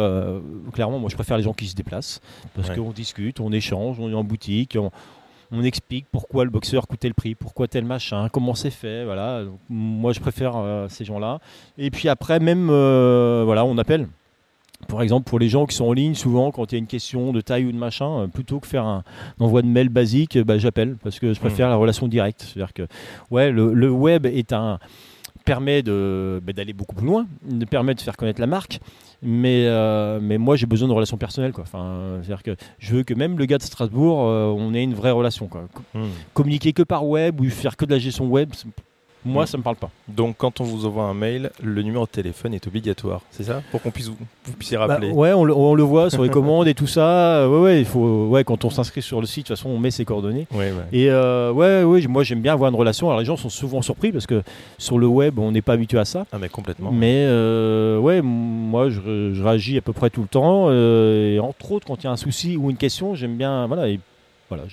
clairement, 0.72 1.00
moi 1.00 1.10
je 1.10 1.16
préfère 1.16 1.38
les 1.38 1.44
gens 1.44 1.54
qui 1.54 1.68
se 1.68 1.76
déplacent 1.76 2.22
parce 2.56 2.70
qu'on 2.72 2.92
discute, 2.92 3.42
on 3.42 3.52
échange, 3.52 4.00
on 4.00 4.10
est 4.10 4.16
en 4.16 4.24
boutique, 4.24 4.78
on, 4.80 4.92
on 5.54 5.64
explique 5.64 6.08
pourquoi 6.12 6.46
le 6.46 6.50
boxeur 6.50 6.88
coûtait 6.88 7.08
le 7.08 7.14
prix, 7.14 7.36
pourquoi 7.36 7.68
tel 7.68 7.86
machin, 7.86 8.28
comment 8.30 8.56
c'est 8.56 8.72
fait. 8.72 9.06
Voilà. 9.06 9.44
moi, 9.70 10.12
je 10.12 10.20
préfère 10.20 10.54
euh, 10.58 10.88
ces 10.90 11.06
gens-là. 11.06 11.40
Et 11.78 11.92
puis 11.92 12.10
après, 12.10 12.40
même, 12.40 12.70
euh, 12.72 13.44
voilà, 13.46 13.64
on 13.64 13.78
appelle. 13.78 14.08
Par 14.88 15.02
exemple, 15.02 15.30
pour 15.30 15.40
les 15.40 15.48
gens 15.48 15.66
qui 15.66 15.76
sont 15.76 15.86
en 15.86 15.94
ligne, 15.94 16.16
souvent, 16.16 16.52
quand 16.52 16.72
il 16.72 16.76
y 16.76 16.78
a 16.78 16.80
une 16.80 16.88
question 16.88 17.32
de 17.32 17.40
taille 17.40 17.66
ou 17.66 17.72
de 17.72 17.78
machin, 17.78 18.24
euh, 18.24 18.28
plutôt 18.28 18.60
que 18.60 18.68
faire 18.68 18.84
un, 18.84 19.04
envoi 19.40 19.62
de 19.62 19.68
mail 19.68 19.90
basique, 19.90 20.38
bah, 20.40 20.58
j'appelle 20.58 20.98
parce 21.04 21.20
que 21.20 21.34
je 21.34 21.40
préfère 21.40 21.68
mmh. 21.68 21.72
la 21.72 21.78
relation 21.78 22.08
directe. 22.08 22.42
C'est-à-dire 22.42 22.74
que, 22.74 22.88
ouais, 23.30 23.52
le, 23.52 23.90
web 23.92 24.26
est 24.26 24.54
un 24.54 24.80
permet 25.46 25.84
bah, 25.84 26.54
d'aller 26.54 26.74
beaucoup 26.74 26.96
plus 26.96 27.06
loin, 27.06 27.28
permet 27.70 27.94
de 27.94 28.02
faire 28.02 28.18
connaître 28.18 28.42
la 28.42 28.48
marque, 28.48 28.80
mais, 29.24 29.66
euh, 29.68 30.20
mais 30.22 30.38
moi 30.38 30.56
j'ai 30.56 30.66
besoin 30.66 30.88
de 30.88 30.94
relations 30.94 31.18
personnelles. 31.18 31.54
Quoi. 31.54 31.64
Enfin, 31.64 32.20
c'est-à-dire 32.22 32.44
que 32.44 32.56
je 32.80 32.96
veux 32.96 33.04
que 33.04 33.14
même 33.14 33.38
le 33.38 33.46
gars 33.46 33.58
de 33.58 33.64
Strasbourg, 33.64 34.28
euh, 34.28 34.46
on 34.48 34.74
ait 34.74 34.84
une 34.84 34.94
vraie 34.94 35.12
relation. 35.12 35.48
Quoi. 35.48 35.68
Hmm. 35.94 36.08
Communiquer 36.34 36.74
que 36.74 36.84
par 36.84 37.06
web 37.06 37.40
ou 37.40 37.50
faire 37.50 37.78
que 37.78 37.86
de 37.86 37.92
la 37.92 38.00
gestion 38.00 38.28
web, 38.28 38.52
moi, 39.26 39.46
ça 39.48 39.58
me 39.58 39.64
parle 39.64 39.76
pas. 39.76 39.90
Donc, 40.08 40.36
quand 40.38 40.62
on 40.62 40.64
vous 40.64 40.86
envoie 40.86 41.06
un 41.06 41.14
mail, 41.14 41.52
le 41.62 41.82
numéro 41.82 42.06
de 42.06 42.10
téléphone 42.10 42.54
est 42.54 42.68
obligatoire, 42.68 43.22
c'est 43.32 43.44
ça? 43.44 43.62
Pour 43.72 43.82
qu'on 43.82 43.92
puisse 43.92 44.08
vous, 44.08 44.18
puissiez 44.58 44.78
bah, 44.78 44.88
rappeler 44.88 45.12
Ouais, 45.12 45.34
on 45.34 45.44
le, 45.44 45.84
voit 45.84 46.10
sur 46.10 46.24
les 46.24 46.30
commandes 46.32 46.68
et 46.68 46.74
tout 46.74 46.88
ça. 46.88 47.50
Ouais, 47.50 47.60
ouais, 47.60 47.80
il 47.80 47.86
faut, 47.86 48.28
ouais, 48.28 48.44
quand 48.44 48.66
on 48.66 48.70
s'inscrit 48.70 49.02
sur 49.02 49.22
le 49.22 49.28
site, 49.28 49.46
de 49.46 49.48
toute 49.48 49.58
façon, 49.58 49.70
on 49.70 49.80
met 49.80 49.92
ses 49.92 50.06
coordonnées. 50.06 50.48
Ouais, 50.52 50.72
ouais. 50.72 50.86
Et 50.92 51.10
euh, 51.10 51.52
ouais, 51.52 51.84
ouais, 51.84 52.06
moi, 52.08 52.24
j'aime 52.24 52.42
bien 52.42 52.54
avoir 52.54 52.70
une 52.70 52.76
relation. 52.76 53.08
Alors, 53.08 53.20
les 53.20 53.26
gens 53.26 53.38
sont 53.38 53.50
souvent 53.50 53.82
surpris 53.82 54.12
parce 54.12 54.28
que 54.28 54.44
sur 54.78 55.00
le 55.00 55.08
web, 55.08 55.40
on 55.40 55.52
n'est 55.52 55.62
pas 55.62 55.74
habitué 55.74 56.00
à 56.00 56.06
ça. 56.06 56.26
Ah, 56.32 56.38
mais 56.40 56.50
complètement. 56.50 56.92
Mais 56.92 57.26
euh, 57.28 57.98
ouais, 58.00 58.22
moi, 58.22 58.90
je, 58.90 59.42
réagis 59.42 59.78
à 59.78 59.82
peu 59.82 59.94
près 59.94 60.10
tout 60.10 60.22
le 60.22 60.28
temps. 60.28 60.66
Euh, 60.70 61.36
et 61.36 61.40
entre 61.40 61.72
autres, 61.72 61.88
quand 61.88 62.02
il 62.02 62.06
y 62.06 62.08
a 62.08 62.12
un 62.12 62.18
souci 62.18 62.58
ou 62.58 62.70
une 62.70 62.78
question, 62.78 63.16
j'aime 63.16 63.36
bien. 63.36 63.68
Voilà, 63.68 63.88
et, 63.88 64.00
voilà 64.50 64.64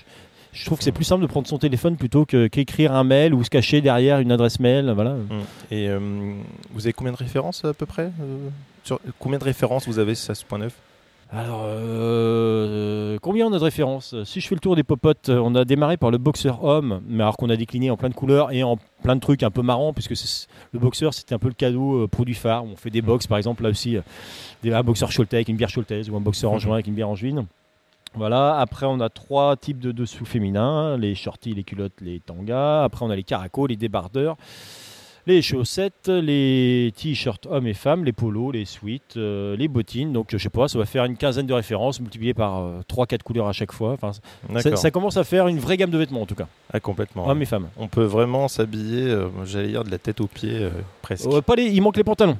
je 0.52 0.64
trouve 0.64 0.78
que 0.78 0.85
c'est 0.85 0.92
plus 0.92 1.04
simple 1.04 1.23
de 1.23 1.26
prendre 1.26 1.47
son 1.47 1.59
téléphone 1.59 1.97
plutôt 1.97 2.25
qu'écrire 2.25 2.92
un 2.95 3.04
mail 3.04 3.35
ou 3.35 3.45
se 3.45 3.50
cacher 3.50 3.80
derrière 3.80 4.19
une 4.19 4.33
adresse 4.33 4.61
mail. 4.61 4.90
Voilà. 4.95 5.14
Mmh. 5.14 5.28
Et 5.71 5.88
euh, 5.88 5.99
vous 6.73 6.87
avez 6.87 6.92
combien 6.92 7.12
de 7.12 7.16
références 7.16 7.64
à 7.64 7.73
peu 7.73 7.87
près 7.87 8.11
euh, 8.21 8.49
sur, 8.85 9.00
Combien 9.19 9.38
de 9.38 9.45
références 9.45 9.87
vous 9.87 9.99
avez 9.99 10.14
sur 10.14 10.35
16.9 10.35 10.71
Alors, 11.33 11.62
euh, 11.64 13.19
combien 13.23 13.47
on 13.47 13.52
a 13.52 13.59
de 13.59 13.64
références? 13.64 14.14
Si 14.25 14.40
je 14.40 14.49
fais 14.49 14.54
le 14.54 14.61
tour 14.61 14.76
des 14.76 14.83
popotes, 14.83 15.28
on 15.28 15.54
a 15.54 15.64
démarré 15.64 15.97
par 15.97 16.11
le 16.11 16.19
boxer 16.19 16.52
homme, 16.62 17.00
mais 17.07 17.23
alors 17.23 17.37
qu'on 17.37 17.50
a 17.50 17.57
décliné 17.57 17.90
en 17.90 17.97
plein 17.97 18.09
de 18.09 18.14
couleurs 18.14 18.52
et 18.52 18.62
en 18.62 18.76
plein 19.02 19.16
de 19.16 19.21
trucs 19.21 19.42
un 19.42 19.50
peu 19.50 19.62
marrants, 19.62 19.92
puisque 19.92 20.14
le 20.73 20.78
boxer 20.78 21.12
c'était 21.12 21.35
un 21.35 21.38
peu 21.38 21.49
le 21.49 21.54
cadeau 21.54 22.04
euh, 22.04 22.09
produit 22.09 22.35
phare. 22.35 22.64
On 22.64 22.76
fait 22.76 22.90
des 22.90 23.02
box 23.02 23.26
par 23.26 23.38
exemple, 23.38 23.62
là 23.62 23.71
aussi, 23.71 23.97
euh, 23.97 24.02
un 24.64 25.11
Cholte 25.11 25.35
avec 25.35 25.49
une 25.49 25.57
bière 25.57 25.71
Cholte 25.71 25.92
ou 26.11 26.16
un 26.16 26.21
boxer 26.21 26.47
en 26.47 26.59
juin 26.59 26.75
avec 26.75 26.87
une 26.87 26.95
bière 26.95 27.09
en 27.09 27.14
juin. 27.14 27.47
Voilà, 28.14 28.59
après 28.59 28.87
on 28.87 29.00
a 29.00 29.09
trois 29.09 29.57
types 29.57 29.79
de 29.79 29.93
dessous 29.93 30.25
féminins, 30.25 30.97
les 30.97 31.14
shorties, 31.14 31.55
les 31.55 31.64
culottes, 31.64 32.00
les 32.00 32.21
tangas. 32.21 32.85
Après 32.85 33.05
on 33.05 33.11
a 33.11 33.17
les 33.17 33.23
caracos, 33.23 33.67
les 33.67 33.76
débardeurs 33.76 34.37
les 35.26 35.43
chaussettes, 35.43 36.09
les 36.09 36.93
t-shirts 36.97 37.47
hommes 37.47 37.67
et 37.67 37.75
femmes, 37.75 38.05
les 38.05 38.12
polos, 38.12 38.52
les 38.52 38.64
suites, 38.64 39.17
euh, 39.17 39.57
les 39.57 39.69
bottines. 39.69 40.12
Donc 40.12 40.29
je 40.31 40.38
sais 40.38 40.49
pas, 40.49 40.69
ça 40.69 40.79
va 40.79 40.87
faire 40.87 41.05
une 41.05 41.17
quinzaine 41.17 41.47
de 41.47 41.55
références 41.55 42.00
multipliées 42.00 42.35
par 42.35 42.62
3-4 42.88 43.14
euh, 43.14 43.19
couleurs 43.25 43.49
à 43.49 43.52
chaque 43.52 43.73
fois. 43.73 43.93
Enfin, 43.93 44.12
ça, 44.76 44.90
commence 44.90 45.17
à 45.17 45.25
faire 45.25 45.49
une 45.49 45.59
vraie 45.59 45.76
gamme 45.76 45.90
de 45.90 45.99
vêtements 45.99 46.23
en 46.23 46.26
tout 46.26 46.35
cas. 46.35 46.49
Ah, 46.73 46.81
complètement. 46.81 47.29
Hommes 47.29 47.43
et 47.43 47.47
femmes. 47.47 47.69
On 47.76 47.88
peut 47.88 48.05
vraiment 48.05 48.49
s'habiller, 48.49 49.02
euh, 49.02 49.29
j'allais 49.45 49.69
dire, 49.69 49.85
de 49.85 49.90
la 49.90 49.99
tête 49.99 50.21
aux 50.21 50.26
pieds 50.26 50.69
presque. 51.02 51.29
pas 51.43 51.55
les, 51.55 51.64
il 51.64 51.81
manque 51.81 51.97
les 51.97 52.05
pantalons. 52.05 52.38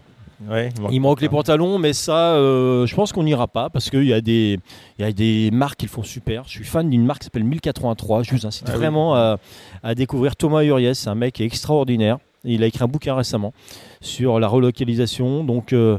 Il 0.91 1.01
manque, 1.01 1.21
les 1.21 1.29
pantalons, 1.29 1.79
mais 1.79 1.93
ça, 1.93 2.35
je 2.37 2.95
pense 2.95 3.13
qu'on 3.13 3.25
n'ira 3.25 3.49
pas 3.49 3.71
parce 3.71 3.91
qu'il 3.91 4.05
y, 4.05 4.13
a 4.13 4.21
des, 4.21 4.59
y 4.99 5.05
a 5.05 5.13
des 5.13 5.51
marques 5.53 5.81
qui 5.81 5.87
le 5.87 5.91
font 5.91 6.03
super. 6.03 6.45
Je 6.45 6.51
suis 6.51 6.65
fan 6.65 6.89
d'une 6.89 7.05
marque 7.05 7.21
qui 7.21 7.25
s'appelle 7.27 7.45
1083. 7.45 8.23
Je 8.23 8.33
vous 8.33 8.47
incite 8.47 8.67
ah 8.69 8.77
vraiment 8.77 9.15
à, 9.15 9.39
à, 9.83 9.95
découvrir 9.95 10.37
Thomas 10.37 10.63
Uriès. 10.63 10.99
C'est 10.99 11.11
un 11.11 11.15
mec 11.15 11.41
extraordinaire. 11.41 12.19
Il 12.45 12.63
a 12.63 12.67
écrit 12.67 12.83
un 12.83 12.89
bouquin 12.89 13.15
récemment 13.15 13.53
sur 14.01 14.41
la 14.41 14.49
relocalisation. 14.49 15.45
Donc, 15.45 15.73
euh, 15.73 15.99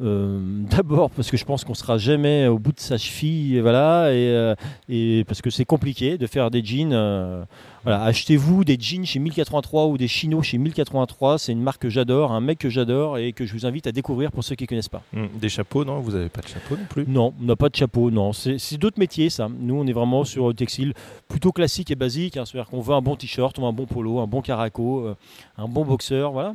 euh, 0.00 0.38
d'abord 0.70 1.10
parce 1.10 1.30
que 1.30 1.36
je 1.36 1.44
pense 1.44 1.64
qu'on 1.64 1.74
sera 1.74 1.98
jamais 1.98 2.46
au 2.46 2.58
bout 2.58 2.72
de 2.72 2.80
sa 2.80 2.98
cheville, 2.98 3.60
voilà, 3.60 4.12
et, 4.12 4.28
euh, 4.28 4.54
et 4.88 5.24
parce 5.26 5.42
que 5.42 5.50
c'est 5.50 5.64
compliqué 5.64 6.18
de 6.18 6.26
faire 6.26 6.50
des 6.50 6.64
jeans. 6.64 7.46
voilà, 7.84 8.02
achetez-vous 8.04 8.64
des 8.64 8.76
jeans 8.78 9.04
chez 9.04 9.18
1083 9.18 9.86
ou 9.86 9.98
des 9.98 10.08
chinos 10.08 10.42
chez 10.42 10.58
1083. 10.58 11.38
C'est 11.38 11.52
une 11.52 11.62
marque 11.62 11.82
que 11.82 11.88
j'adore, 11.88 12.32
un 12.32 12.40
mec 12.40 12.58
que 12.58 12.68
j'adore 12.68 13.18
et 13.18 13.32
que 13.32 13.44
je 13.44 13.52
vous 13.52 13.66
invite 13.66 13.86
à 13.86 13.92
découvrir 13.92 14.30
pour 14.30 14.44
ceux 14.44 14.54
qui 14.54 14.64
ne 14.64 14.68
connaissent 14.68 14.88
pas. 14.88 15.02
Hum, 15.16 15.28
des 15.40 15.48
chapeaux, 15.48 15.84
non 15.84 16.00
Vous 16.00 16.12
n'avez 16.12 16.28
pas 16.28 16.42
de 16.42 16.48
chapeau 16.48 16.76
non 16.76 16.86
plus? 16.88 17.04
Non, 17.06 17.34
on 17.40 17.44
n'a 17.44 17.56
pas 17.56 17.68
de 17.68 17.76
chapeau, 17.76 18.10
non. 18.10 18.32
C'est 18.32 18.78
d'autres 18.78 18.98
métiers, 18.98 19.30
ça. 19.30 19.48
Nous, 19.48 19.74
on 19.74 19.86
est 19.86 19.92
vraiment 19.92 20.24
sur 20.24 20.48
le 20.48 20.54
textile 20.54 20.94
plutôt 21.28 21.52
classique 21.52 21.90
et 21.90 21.96
basique. 21.96 22.36
Hein. 22.36 22.44
C'est-à-dire 22.44 22.70
qu'on 22.70 22.80
veut 22.80 22.94
un 22.94 23.02
bon 23.02 23.16
t-shirt, 23.16 23.58
un 23.58 23.72
bon 23.72 23.86
polo, 23.86 24.20
un 24.20 24.26
bon 24.26 24.42
caraco, 24.42 25.14
un 25.56 25.68
bon 25.68 25.84
boxeur, 25.84 26.32
voilà. 26.32 26.54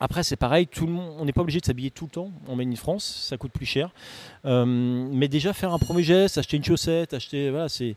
Après, 0.00 0.22
c'est 0.22 0.36
pareil, 0.36 0.68
on 0.82 1.24
n'est 1.24 1.32
pas 1.32 1.40
obligé 1.40 1.60
de 1.60 1.64
s'habiller 1.64 1.90
tout 1.90 2.04
le 2.04 2.10
temps 2.10 2.30
en 2.48 2.56
Made 2.56 2.68
in 2.68 2.76
France, 2.76 3.26
ça 3.28 3.36
coûte 3.36 3.52
plus 3.52 3.66
cher. 3.66 3.90
Euh, 4.44 4.64
mais 4.66 5.28
déjà, 5.28 5.52
faire 5.52 5.72
un 5.72 5.78
premier 5.78 6.02
geste, 6.02 6.38
acheter 6.38 6.56
une 6.56 6.64
chaussette, 6.64 7.14
acheter. 7.14 7.50
Voilà, 7.50 7.68
c'est. 7.68 7.96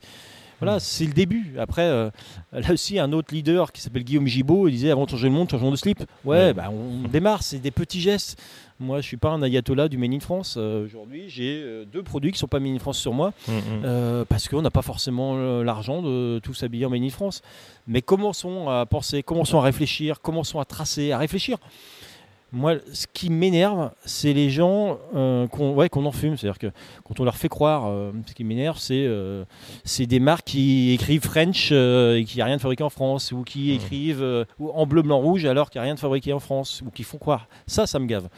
Voilà, 0.60 0.80
c'est 0.80 1.06
le 1.06 1.14
début. 1.14 1.56
Après, 1.60 1.84
euh, 1.84 2.10
là 2.52 2.72
aussi, 2.72 2.98
un 2.98 3.12
autre 3.14 3.34
leader 3.34 3.72
qui 3.72 3.82
s'appelle 3.82 4.04
Guillaume 4.04 4.28
Gibaud, 4.28 4.68
il 4.68 4.72
disait 4.72 4.92
avant 4.92 5.06
de 5.06 5.10
changer 5.10 5.28
le 5.28 5.34
monde, 5.34 5.50
changeons 5.50 5.72
de 5.72 5.76
slip. 5.76 6.04
Ouais, 6.26 6.54
Bah, 6.54 6.70
on 6.72 7.08
démarre, 7.08 7.44
c'est 7.44 7.60
des 7.60 7.72
petits 7.72 8.02
gestes. 8.02 8.42
Moi, 8.80 9.02
je 9.02 9.08
suis 9.08 9.18
pas 9.18 9.30
un 9.30 9.42
ayatollah 9.42 9.88
du 9.88 9.98
Made 9.98 10.14
in 10.14 10.20
France. 10.20 10.56
Euh, 10.58 10.86
aujourd'hui, 10.86 11.26
j'ai 11.30 11.62
euh, 11.64 11.86
deux 11.86 12.04
produits 12.04 12.32
qui 12.32 12.38
sont 12.38 12.48
pas 12.48 12.60
Made 12.60 12.76
in 12.76 12.80
France 12.80 13.00
sur 13.00 13.14
moi 13.14 13.34
mm, 13.48 13.52
mm. 13.54 14.26
parce 14.26 14.48
qu'on 14.48 14.62
n'a 14.62 14.70
pas 14.70 14.84
forcément 14.84 15.62
l'argent 15.62 16.02
de 16.02 16.40
tout 16.44 16.54
s'habiller 16.54 16.86
en 16.86 16.90
Made 16.90 17.04
in 17.04 17.10
France. 17.10 17.42
Mais 17.88 18.02
commençons 18.02 18.70
à 18.70 18.86
penser, 18.86 19.24
commençons 19.24 19.60
à 19.60 19.64
réfléchir, 19.64 20.22
commençons 20.22 20.60
à 20.60 20.66
tracer, 20.66 21.12
à 21.12 21.18
réfléchir. 21.18 21.58
Moi, 22.54 22.76
ce 22.94 23.08
qui 23.12 23.30
m'énerve, 23.30 23.92
c'est 24.06 24.32
les 24.32 24.50
gens 24.50 25.00
euh, 25.16 25.48
qu'on 25.48 25.74
ouais, 25.74 25.90
qu'on 25.90 26.06
enfume. 26.06 26.38
C'est-à-dire 26.38 26.60
que 26.60 26.68
quand 27.04 27.20
on 27.20 27.26
leur 27.26 27.36
fait 27.36 27.50
croire, 27.50 27.88
euh, 27.88 28.14
ce 28.26 28.34
qui 28.34 28.46
m'énerve, 28.46 28.78
c'est 28.78 29.06
euh, 29.06 29.44
c'est 29.84 30.06
des 30.06 30.20
marques 30.20 30.46
qui 30.46 30.92
écrivent 30.94 31.22
French 31.22 31.74
et 31.74 32.24
qui 32.26 32.38
n'y 32.38 32.42
a 32.42 32.46
rien 32.46 32.56
de 32.56 32.62
fabriqué 32.62 32.84
en 32.84 32.90
France, 32.90 33.34
ou 33.34 33.44
qui 33.44 33.74
écrivent 33.74 34.46
en 34.60 34.86
bleu, 34.86 35.02
blanc, 35.02 35.20
rouge 35.20 35.44
alors 35.46 35.70
qu'il 35.70 35.80
n'y 35.80 35.84
a 35.84 35.86
rien 35.86 35.96
de 35.96 36.00
fabriqué 36.00 36.32
en 36.32 36.40
France, 36.40 36.82
ou 36.86 36.90
qui 36.90 37.04
font 37.04 37.18
croire. 37.18 37.48
Ça, 37.66 37.86
ça 37.86 38.00
me 38.00 38.06
gave. 38.06 38.30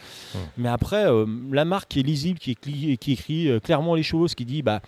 Mais 0.56 0.68
après, 0.68 1.06
la 1.52 1.64
marque 1.64 1.90
qui 1.90 2.00
est 2.00 2.04
lisible, 2.04 2.40
qui, 2.40 2.56
qui 2.56 3.12
écrit 3.12 3.60
clairement 3.62 3.94
les 3.94 4.02
choses, 4.02 4.34
qui 4.34 4.44
dit 4.44 4.62
bah 4.62 4.80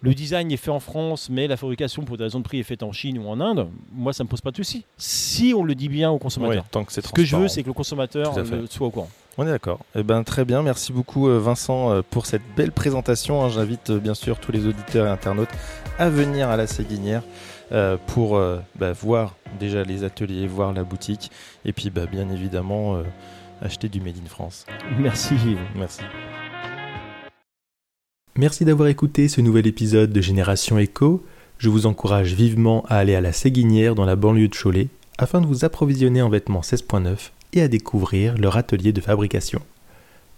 le 0.00 0.14
design 0.14 0.50
est 0.52 0.56
fait 0.56 0.70
en 0.70 0.80
France, 0.80 1.28
mais 1.30 1.46
la 1.46 1.56
fabrication 1.56 2.04
pour 2.04 2.16
des 2.16 2.24
raisons 2.24 2.40
de 2.40 2.44
prix 2.44 2.60
est 2.60 2.64
faite 2.64 2.82
en 2.82 2.92
Chine 2.92 3.18
ou 3.18 3.28
en 3.28 3.40
Inde, 3.40 3.68
moi 3.92 4.12
ça 4.12 4.24
me 4.24 4.28
pose 4.28 4.40
pas 4.40 4.50
de 4.50 4.56
souci. 4.56 4.84
Si 4.96 5.54
on 5.56 5.64
le 5.64 5.74
dit 5.74 5.88
bien 5.88 6.10
au 6.10 6.18
consommateur. 6.18 6.64
tant 6.70 6.84
que 6.84 6.92
Ce 6.92 7.00
que 7.00 7.24
je 7.24 7.36
veux, 7.36 7.48
c'est 7.48 7.62
que 7.62 7.68
le 7.68 7.72
consommateur 7.72 8.34
soit 8.68 8.86
au 8.86 8.90
courant. 8.90 9.08
On 9.38 9.46
est 9.46 9.50
d'accord. 9.50 9.80
Eh 9.94 10.02
ben, 10.02 10.24
très 10.24 10.44
bien. 10.44 10.62
Merci 10.62 10.92
beaucoup, 10.92 11.28
euh, 11.28 11.38
Vincent, 11.38 11.92
euh, 11.92 12.02
pour 12.08 12.24
cette 12.24 12.42
belle 12.56 12.72
présentation. 12.72 13.44
Hein. 13.44 13.50
J'invite 13.50 13.90
euh, 13.90 13.98
bien 13.98 14.14
sûr 14.14 14.38
tous 14.38 14.50
les 14.50 14.66
auditeurs 14.66 15.06
et 15.06 15.10
internautes 15.10 15.50
à 15.98 16.08
venir 16.08 16.48
à 16.48 16.56
la 16.56 16.66
Séguinière 16.66 17.22
pour 18.06 18.38
bah, 18.76 18.92
voir 18.92 19.34
déjà 19.58 19.82
les 19.82 20.04
ateliers, 20.04 20.46
voir 20.46 20.72
la 20.72 20.84
boutique 20.84 21.32
et 21.64 21.72
puis 21.72 21.90
bah, 21.90 22.06
bien 22.06 22.28
évidemment 22.30 23.02
acheter 23.60 23.88
du 23.88 24.00
Made 24.00 24.18
in 24.22 24.28
France. 24.28 24.66
Merci. 24.98 25.34
Merci. 25.74 26.02
Merci 28.38 28.66
d'avoir 28.66 28.90
écouté 28.90 29.28
ce 29.28 29.40
nouvel 29.40 29.66
épisode 29.66 30.12
de 30.12 30.20
Génération 30.20 30.78
Echo. 30.78 31.24
Je 31.56 31.70
vous 31.70 31.86
encourage 31.86 32.34
vivement 32.34 32.84
à 32.86 32.96
aller 32.96 33.14
à 33.14 33.22
la 33.22 33.32
Séguinière 33.32 33.94
dans 33.94 34.04
la 34.04 34.14
banlieue 34.14 34.48
de 34.48 34.54
Cholet 34.54 34.88
afin 35.16 35.40
de 35.40 35.46
vous 35.46 35.64
approvisionner 35.64 36.20
en 36.20 36.28
vêtements 36.28 36.60
16.9 36.60 37.30
et 37.54 37.62
à 37.62 37.68
découvrir 37.68 38.36
leur 38.36 38.58
atelier 38.58 38.92
de 38.92 39.00
fabrication. 39.00 39.62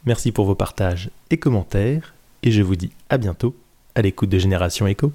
Merci 0.06 0.30
pour 0.30 0.46
vos 0.46 0.54
partages 0.54 1.10
et 1.30 1.38
commentaires 1.38 2.14
et 2.44 2.52
je 2.52 2.62
vous 2.62 2.76
dis 2.76 2.92
à 3.10 3.18
bientôt 3.18 3.56
à 3.96 4.02
l'écoute 4.02 4.30
de 4.30 4.38
Génération 4.38 4.86
Echo. 4.86 5.12